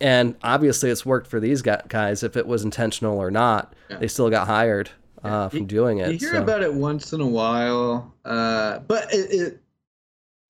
and 0.00 0.36
obviously, 0.42 0.90
it's 0.90 1.06
worked 1.06 1.26
for 1.26 1.40
these 1.40 1.62
guys. 1.62 2.22
If 2.22 2.36
it 2.36 2.46
was 2.46 2.64
intentional 2.64 3.18
or 3.18 3.30
not, 3.30 3.74
they 4.00 4.08
still 4.08 4.28
got 4.28 4.46
hired 4.46 4.90
uh, 5.24 5.48
from 5.48 5.66
doing 5.66 5.98
it. 5.98 6.12
You 6.12 6.18
hear 6.18 6.34
so. 6.34 6.42
about 6.42 6.62
it 6.62 6.72
once 6.72 7.12
in 7.12 7.20
a 7.20 7.26
while, 7.26 8.14
uh, 8.24 8.80
but 8.80 9.12
it, 9.12 9.30
it 9.30 9.60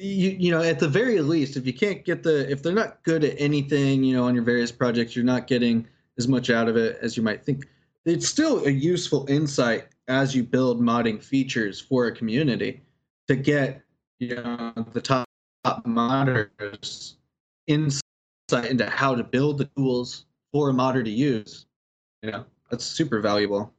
you 0.00 0.30
you 0.30 0.50
know 0.50 0.62
at 0.62 0.78
the 0.80 0.88
very 0.88 1.20
least, 1.20 1.56
if 1.56 1.66
you 1.66 1.72
can't 1.72 2.04
get 2.04 2.22
the 2.22 2.50
if 2.50 2.62
they're 2.62 2.72
not 2.72 3.02
good 3.04 3.24
at 3.24 3.36
anything, 3.38 4.02
you 4.02 4.16
know, 4.16 4.24
on 4.24 4.34
your 4.34 4.44
various 4.44 4.72
projects, 4.72 5.14
you're 5.14 5.24
not 5.24 5.46
getting 5.46 5.86
as 6.18 6.28
much 6.28 6.50
out 6.50 6.68
of 6.68 6.76
it 6.76 6.98
as 7.00 7.16
you 7.16 7.22
might 7.22 7.44
think. 7.44 7.66
It's 8.04 8.28
still 8.28 8.64
a 8.66 8.70
useful 8.70 9.24
insight 9.28 9.86
as 10.08 10.34
you 10.34 10.42
build 10.42 10.80
modding 10.80 11.22
features 11.22 11.80
for 11.80 12.06
a 12.06 12.14
community 12.14 12.82
to 13.28 13.36
get 13.36 13.80
you 14.18 14.34
know 14.34 14.72
the 14.92 15.00
top, 15.00 15.26
top 15.64 15.84
modders 15.86 17.14
insight 17.66 18.02
into 18.52 18.88
how 18.90 19.14
to 19.14 19.24
build 19.24 19.58
the 19.58 19.64
tools 19.76 20.26
for 20.52 20.70
a 20.70 20.72
modder 20.72 21.02
to 21.02 21.10
use. 21.10 21.66
You 22.22 22.32
know, 22.32 22.44
that's 22.70 22.84
super 22.84 23.20
valuable. 23.20 23.73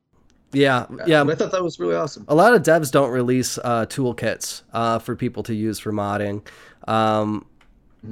Yeah, 0.56 0.86
yeah. 1.06 1.24
I 1.24 1.36
thought 1.36 1.52
that 1.52 1.63
was 1.63 1.80
really 1.80 1.96
awesome. 1.96 2.26
a 2.28 2.36
lot 2.36 2.54
of 2.54 2.63
devs 2.63 2.91
don't 2.91 3.12
release 3.12 3.58
uh, 3.60 3.86
toolkits 3.86 4.63
uh, 4.74 5.00
for 5.00 5.15
people 5.15 5.44
to 5.44 5.54
use 5.54 5.80
for 5.80 5.91
modding. 5.91 6.46
Um, 6.88 7.46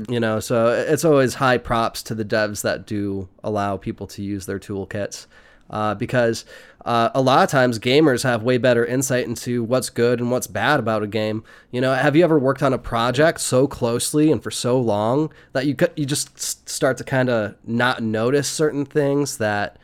you 0.10 0.20
know, 0.20 0.40
so 0.40 0.68
it's 0.70 1.06
always 1.06 1.36
high 1.36 1.58
props 1.58 2.02
to 2.04 2.16
the 2.16 2.26
devs 2.26 2.62
that 2.64 2.86
do 2.86 3.30
allow 3.44 3.78
people 3.78 4.08
to 4.08 4.22
use 4.24 4.46
their 4.46 4.60
toolkits. 4.60 5.28
Uh, 5.70 5.96
because 5.96 6.46
uh, 6.86 7.10
a 7.16 7.22
lot 7.22 7.44
of 7.44 7.50
times 7.50 7.80
gamers 7.80 8.22
have 8.24 8.44
way 8.44 8.58
better 8.58 8.86
insight 8.86 9.26
into 9.26 9.64
what's 9.64 9.90
good 9.90 10.20
and 10.20 10.30
what's 10.30 10.46
bad 10.46 10.80
about 10.80 11.02
a 11.02 11.08
game. 11.08 11.44
You 11.72 11.82
know, 11.82 11.94
have 11.94 12.16
you 12.16 12.24
ever 12.24 12.38
worked 12.38 12.62
on 12.62 12.74
a 12.74 12.78
project 12.78 13.40
so 13.40 13.66
closely 13.66 14.32
and 14.32 14.44
for 14.44 14.52
so 14.52 14.80
long 14.80 15.32
that 15.54 15.66
you 15.66 15.76
you 15.96 16.06
just 16.06 16.70
start 16.70 16.98
to 16.98 17.04
kind 17.04 17.30
of 17.30 17.56
not 17.66 18.04
notice 18.04 18.48
certain 18.48 18.86
things 18.86 19.38
that 19.38 19.78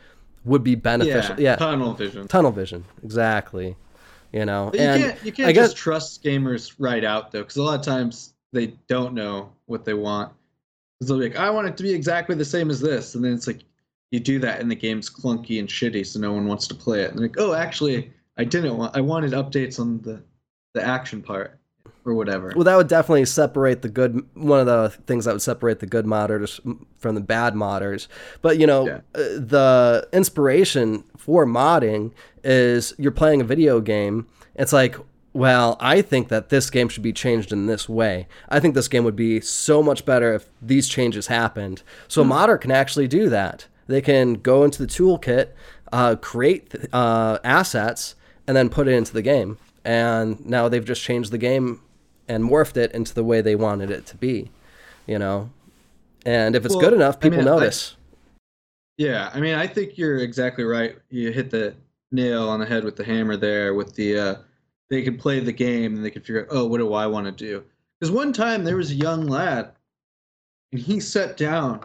would 0.44 0.64
be 0.64 0.74
beneficial? 0.74 1.38
Yeah, 1.40 1.56
tunnel 1.56 1.92
vision. 1.94 2.28
tunnel 2.28 2.52
vision, 2.52 2.84
exactly. 3.02 3.76
You 4.32 4.44
know, 4.44 4.70
But 4.72 4.80
you 4.80 4.86
can't 4.86 5.24
you 5.24 5.32
can't 5.32 5.48
I 5.48 5.52
guess 5.52 5.70
just 5.70 5.76
trust 5.76 6.22
gamers 6.22 6.74
right 6.78 7.04
out 7.04 7.32
though, 7.32 7.40
because 7.42 7.56
a 7.56 7.62
lot 7.62 7.78
of 7.78 7.84
times 7.84 8.34
they 8.52 8.68
don't 8.88 9.14
know 9.14 9.52
what 9.66 9.84
they 9.84 9.94
want. 9.94 10.32
'Cause 11.00 11.08
they'll 11.08 11.18
be 11.18 11.28
like, 11.30 11.36
I 11.36 11.50
want 11.50 11.66
it 11.68 11.76
to 11.78 11.82
be 11.82 11.92
exactly 11.92 12.34
the 12.36 12.44
same 12.44 12.70
as 12.70 12.80
this, 12.80 13.14
and 13.14 13.24
then 13.24 13.32
it's 13.32 13.46
like 13.46 13.60
you 14.10 14.20
do 14.20 14.38
that 14.40 14.60
and 14.60 14.70
the 14.70 14.74
game's 14.74 15.08
clunky 15.08 15.58
and 15.60 15.68
shitty, 15.68 16.04
so 16.06 16.18
no 16.20 16.32
one 16.32 16.46
wants 16.46 16.66
to 16.68 16.74
play 16.74 17.02
it. 17.02 17.10
And 17.10 17.18
they're 17.18 17.28
like, 17.28 17.38
oh, 17.38 17.54
actually, 17.54 18.12
I 18.36 18.44
didn't 18.44 18.76
want. 18.76 18.96
I 18.96 19.00
wanted 19.00 19.32
updates 19.32 19.78
on 19.78 20.00
the 20.02 20.22
the 20.74 20.84
action 20.84 21.20
part 21.22 21.58
or 22.04 22.14
whatever. 22.14 22.52
Well, 22.54 22.64
that 22.64 22.76
would 22.76 22.88
definitely 22.88 23.24
separate 23.26 23.82
the 23.82 23.88
good. 23.88 24.24
One 24.34 24.60
of 24.60 24.66
the 24.66 24.90
things 25.06 25.24
that 25.26 25.32
would 25.32 25.42
separate 25.42 25.80
the 25.80 25.86
good 25.86 26.06
modders 26.06 26.58
from 26.98 27.14
the 27.14 27.20
bad 27.20 27.54
modders. 27.54 28.08
But 28.42 28.58
you 28.58 28.66
know, 28.66 28.86
Yeah. 28.86 29.00
uh, 29.14 29.18
the 29.38 30.08
inspiration 30.12 31.04
for 31.16 31.44
modding 31.46 32.12
is 32.42 32.94
you're 32.98 33.12
playing 33.12 33.40
a 33.40 33.44
video 33.44 33.80
game. 33.80 34.26
It's 34.54 34.72
like, 34.72 34.96
well, 35.32 35.76
I 35.78 36.02
think 36.02 36.28
that 36.28 36.48
this 36.48 36.70
game 36.70 36.88
should 36.88 37.02
be 37.04 37.12
changed 37.12 37.52
in 37.52 37.66
this 37.66 37.88
way. 37.88 38.26
I 38.48 38.58
think 38.60 38.74
this 38.74 38.88
game 38.88 39.04
would 39.04 39.14
be 39.16 39.40
so 39.40 39.82
much 39.82 40.04
better 40.04 40.34
if 40.34 40.46
these 40.60 40.88
changes 40.88 41.28
happened. 41.28 41.82
So 42.08 42.22
a 42.22 42.24
modder 42.24 42.56
can 42.58 42.70
actually 42.72 43.06
do 43.08 43.28
that. 43.28 43.66
They 43.86 44.00
can 44.00 44.34
go 44.34 44.64
into 44.64 44.82
the 44.84 44.88
toolkit, 44.88 45.48
uh, 45.92 46.16
create 46.16 46.74
uh, 46.92 47.38
assets, 47.44 48.14
and 48.46 48.56
then 48.56 48.68
put 48.70 48.88
it 48.88 48.92
into 48.94 49.12
the 49.12 49.22
game. 49.22 49.58
And 49.84 50.44
now 50.46 50.68
they've 50.68 50.84
just 50.84 51.02
changed 51.02 51.30
the 51.32 51.38
game 51.38 51.80
and 52.28 52.44
morphed 52.44 52.76
it 52.76 52.92
into 52.92 53.14
the 53.14 53.24
way 53.24 53.40
they 53.40 53.56
wanted 53.56 53.90
it 53.90 54.06
to 54.06 54.16
be, 54.16 54.50
you 55.06 55.18
know. 55.18 55.50
And 56.26 56.54
if 56.54 56.64
it's 56.64 56.74
Well, 56.74 56.84
good 56.84 56.92
enough, 56.92 57.16
I 57.16 57.20
people 57.20 57.38
mean, 57.38 57.48
I- 57.48 57.50
notice. 57.56 57.96
Yeah, 58.98 59.30
I 59.32 59.40
mean, 59.40 59.54
I 59.54 59.66
think 59.66 59.96
you're 59.96 60.18
exactly 60.18 60.64
right. 60.64 60.96
You 61.08 61.32
hit 61.32 61.50
the 61.50 61.74
nail 62.12 62.48
on 62.48 62.60
the 62.60 62.66
head 62.66 62.84
with 62.84 62.96
the 62.96 63.04
hammer 63.04 63.36
there. 63.36 63.72
With 63.74 63.94
the, 63.94 64.18
uh, 64.18 64.34
they 64.90 65.02
could 65.02 65.18
play 65.18 65.40
the 65.40 65.52
game 65.52 65.96
and 65.96 66.04
they 66.04 66.10
could 66.10 66.22
figure 66.26 66.42
out, 66.42 66.48
oh, 66.50 66.66
what 66.66 66.78
do 66.78 66.92
I 66.92 67.06
want 67.06 67.24
to 67.26 67.32
do? 67.32 67.64
Because 67.98 68.12
one 68.12 68.32
time 68.32 68.62
there 68.64 68.76
was 68.76 68.90
a 68.90 68.94
young 68.94 69.26
lad, 69.26 69.72
and 70.72 70.80
he 70.80 71.00
sat 71.00 71.36
down 71.38 71.80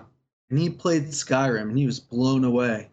and 0.50 0.60
he 0.60 0.70
played 0.70 1.06
Skyrim 1.08 1.70
and 1.70 1.78
he 1.78 1.86
was 1.86 2.00
blown 2.00 2.44
away. 2.44 2.90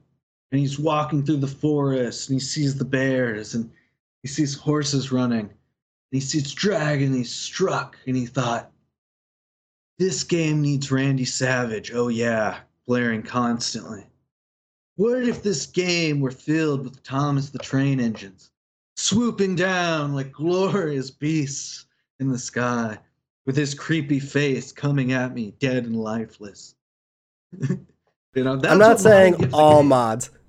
And 0.53 0.61
he's 0.61 0.79
walking 0.79 1.25
through 1.25 1.39
the 1.39 1.47
forest 1.49 2.29
and 2.29 2.37
he 2.37 2.41
sees 2.45 2.77
the 2.77 2.85
bears 2.85 3.55
and 3.55 3.71
he 4.23 4.29
sees 4.29 4.55
horses 4.55 5.13
running. 5.13 5.41
And 5.41 5.51
he 6.11 6.21
sees 6.21 6.53
dragon. 6.53 7.15
He's 7.15 7.33
struck 7.33 7.97
and 8.07 8.17
he 8.17 8.27
thought, 8.27 8.71
this 9.99 10.25
game 10.25 10.63
needs 10.63 10.91
Randy 10.91 11.25
Savage. 11.25 11.93
Oh 11.95 12.09
yeah, 12.09 12.59
blaring 12.87 13.23
constantly. 13.23 14.07
What 14.97 15.23
if 15.23 15.43
this 15.43 15.67
game 15.67 16.21
were 16.21 16.31
filled 16.31 16.85
with 16.85 17.03
Thomas 17.03 17.51
the 17.51 17.59
Train 17.59 18.01
engines, 18.01 18.51
swooping 18.97 19.57
down 19.57 20.15
like 20.15 20.33
glorious 20.33 21.11
beasts 21.11 21.87
in 22.21 22.29
the 22.29 22.39
sky 22.39 22.99
with 23.47 23.57
his 23.57 23.75
creepy 23.75 24.21
face 24.21 24.73
coming 24.73 25.13
at 25.13 25.35
me, 25.35 25.55
dead 25.59 25.85
and 25.85 25.97
lifeless. 25.97 26.75
you 27.61 27.85
know, 28.35 28.61
I'm 28.65 28.79
not 28.79 29.01
saying 29.01 29.53
all 29.53 29.83
mods. 29.83 30.31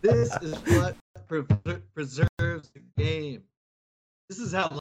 this 0.00 0.36
is 0.42 0.54
what 0.76 0.96
preserves 2.02 2.68
the 2.74 2.80
game. 3.00 3.42
This 4.28 4.40
is 4.40 4.52
how 4.52 4.76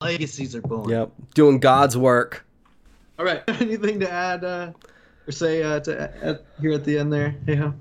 legacies 0.00 0.56
are 0.56 0.62
born. 0.62 0.88
Yep, 0.88 1.12
doing 1.34 1.58
God's 1.58 1.98
work. 1.98 2.46
All 3.18 3.26
right. 3.26 3.42
Anything 3.60 4.00
to 4.00 4.10
add 4.10 4.42
uh, 4.42 4.72
or 5.26 5.32
say 5.32 5.62
uh, 5.62 5.80
to 5.80 6.10
add 6.24 6.40
here 6.62 6.72
at 6.72 6.84
the 6.84 6.98
end 6.98 7.12
there? 7.12 7.36
Hey, 7.44 7.56
how? 7.56 7.74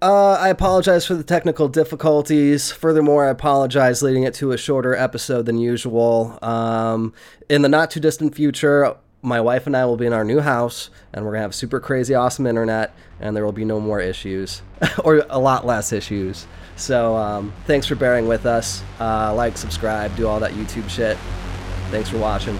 Uh, 0.00 0.32
I 0.32 0.48
apologize 0.48 1.04
for 1.04 1.14
the 1.14 1.22
technical 1.22 1.68
difficulties. 1.68 2.72
Furthermore, 2.72 3.26
I 3.26 3.30
apologize 3.30 4.02
leading 4.02 4.22
it 4.22 4.32
to 4.34 4.52
a 4.52 4.56
shorter 4.56 4.94
episode 4.94 5.44
than 5.44 5.58
usual. 5.58 6.38
Um, 6.40 7.12
in 7.50 7.60
the 7.60 7.68
not 7.68 7.90
too 7.90 8.00
distant 8.00 8.34
future, 8.34 8.96
my 9.20 9.42
wife 9.42 9.66
and 9.66 9.76
I 9.76 9.84
will 9.84 9.98
be 9.98 10.06
in 10.06 10.14
our 10.14 10.24
new 10.24 10.40
house, 10.40 10.88
and 11.12 11.24
we're 11.24 11.32
gonna 11.32 11.42
have 11.42 11.54
super 11.54 11.80
crazy 11.80 12.14
awesome 12.14 12.46
internet, 12.46 12.94
and 13.20 13.36
there 13.36 13.44
will 13.44 13.52
be 13.52 13.64
no 13.66 13.78
more 13.78 14.00
issues, 14.00 14.62
or 15.04 15.26
a 15.28 15.38
lot 15.38 15.66
less 15.66 15.92
issues. 15.92 16.46
So, 16.76 17.16
um, 17.16 17.52
thanks 17.66 17.86
for 17.86 17.94
bearing 17.94 18.26
with 18.26 18.46
us. 18.46 18.82
Uh, 19.00 19.34
like, 19.34 19.56
subscribe, 19.56 20.14
do 20.16 20.26
all 20.26 20.40
that 20.40 20.52
YouTube 20.52 20.88
shit. 20.88 21.16
Thanks 21.90 22.08
for 22.08 22.18
watching. 22.18 22.58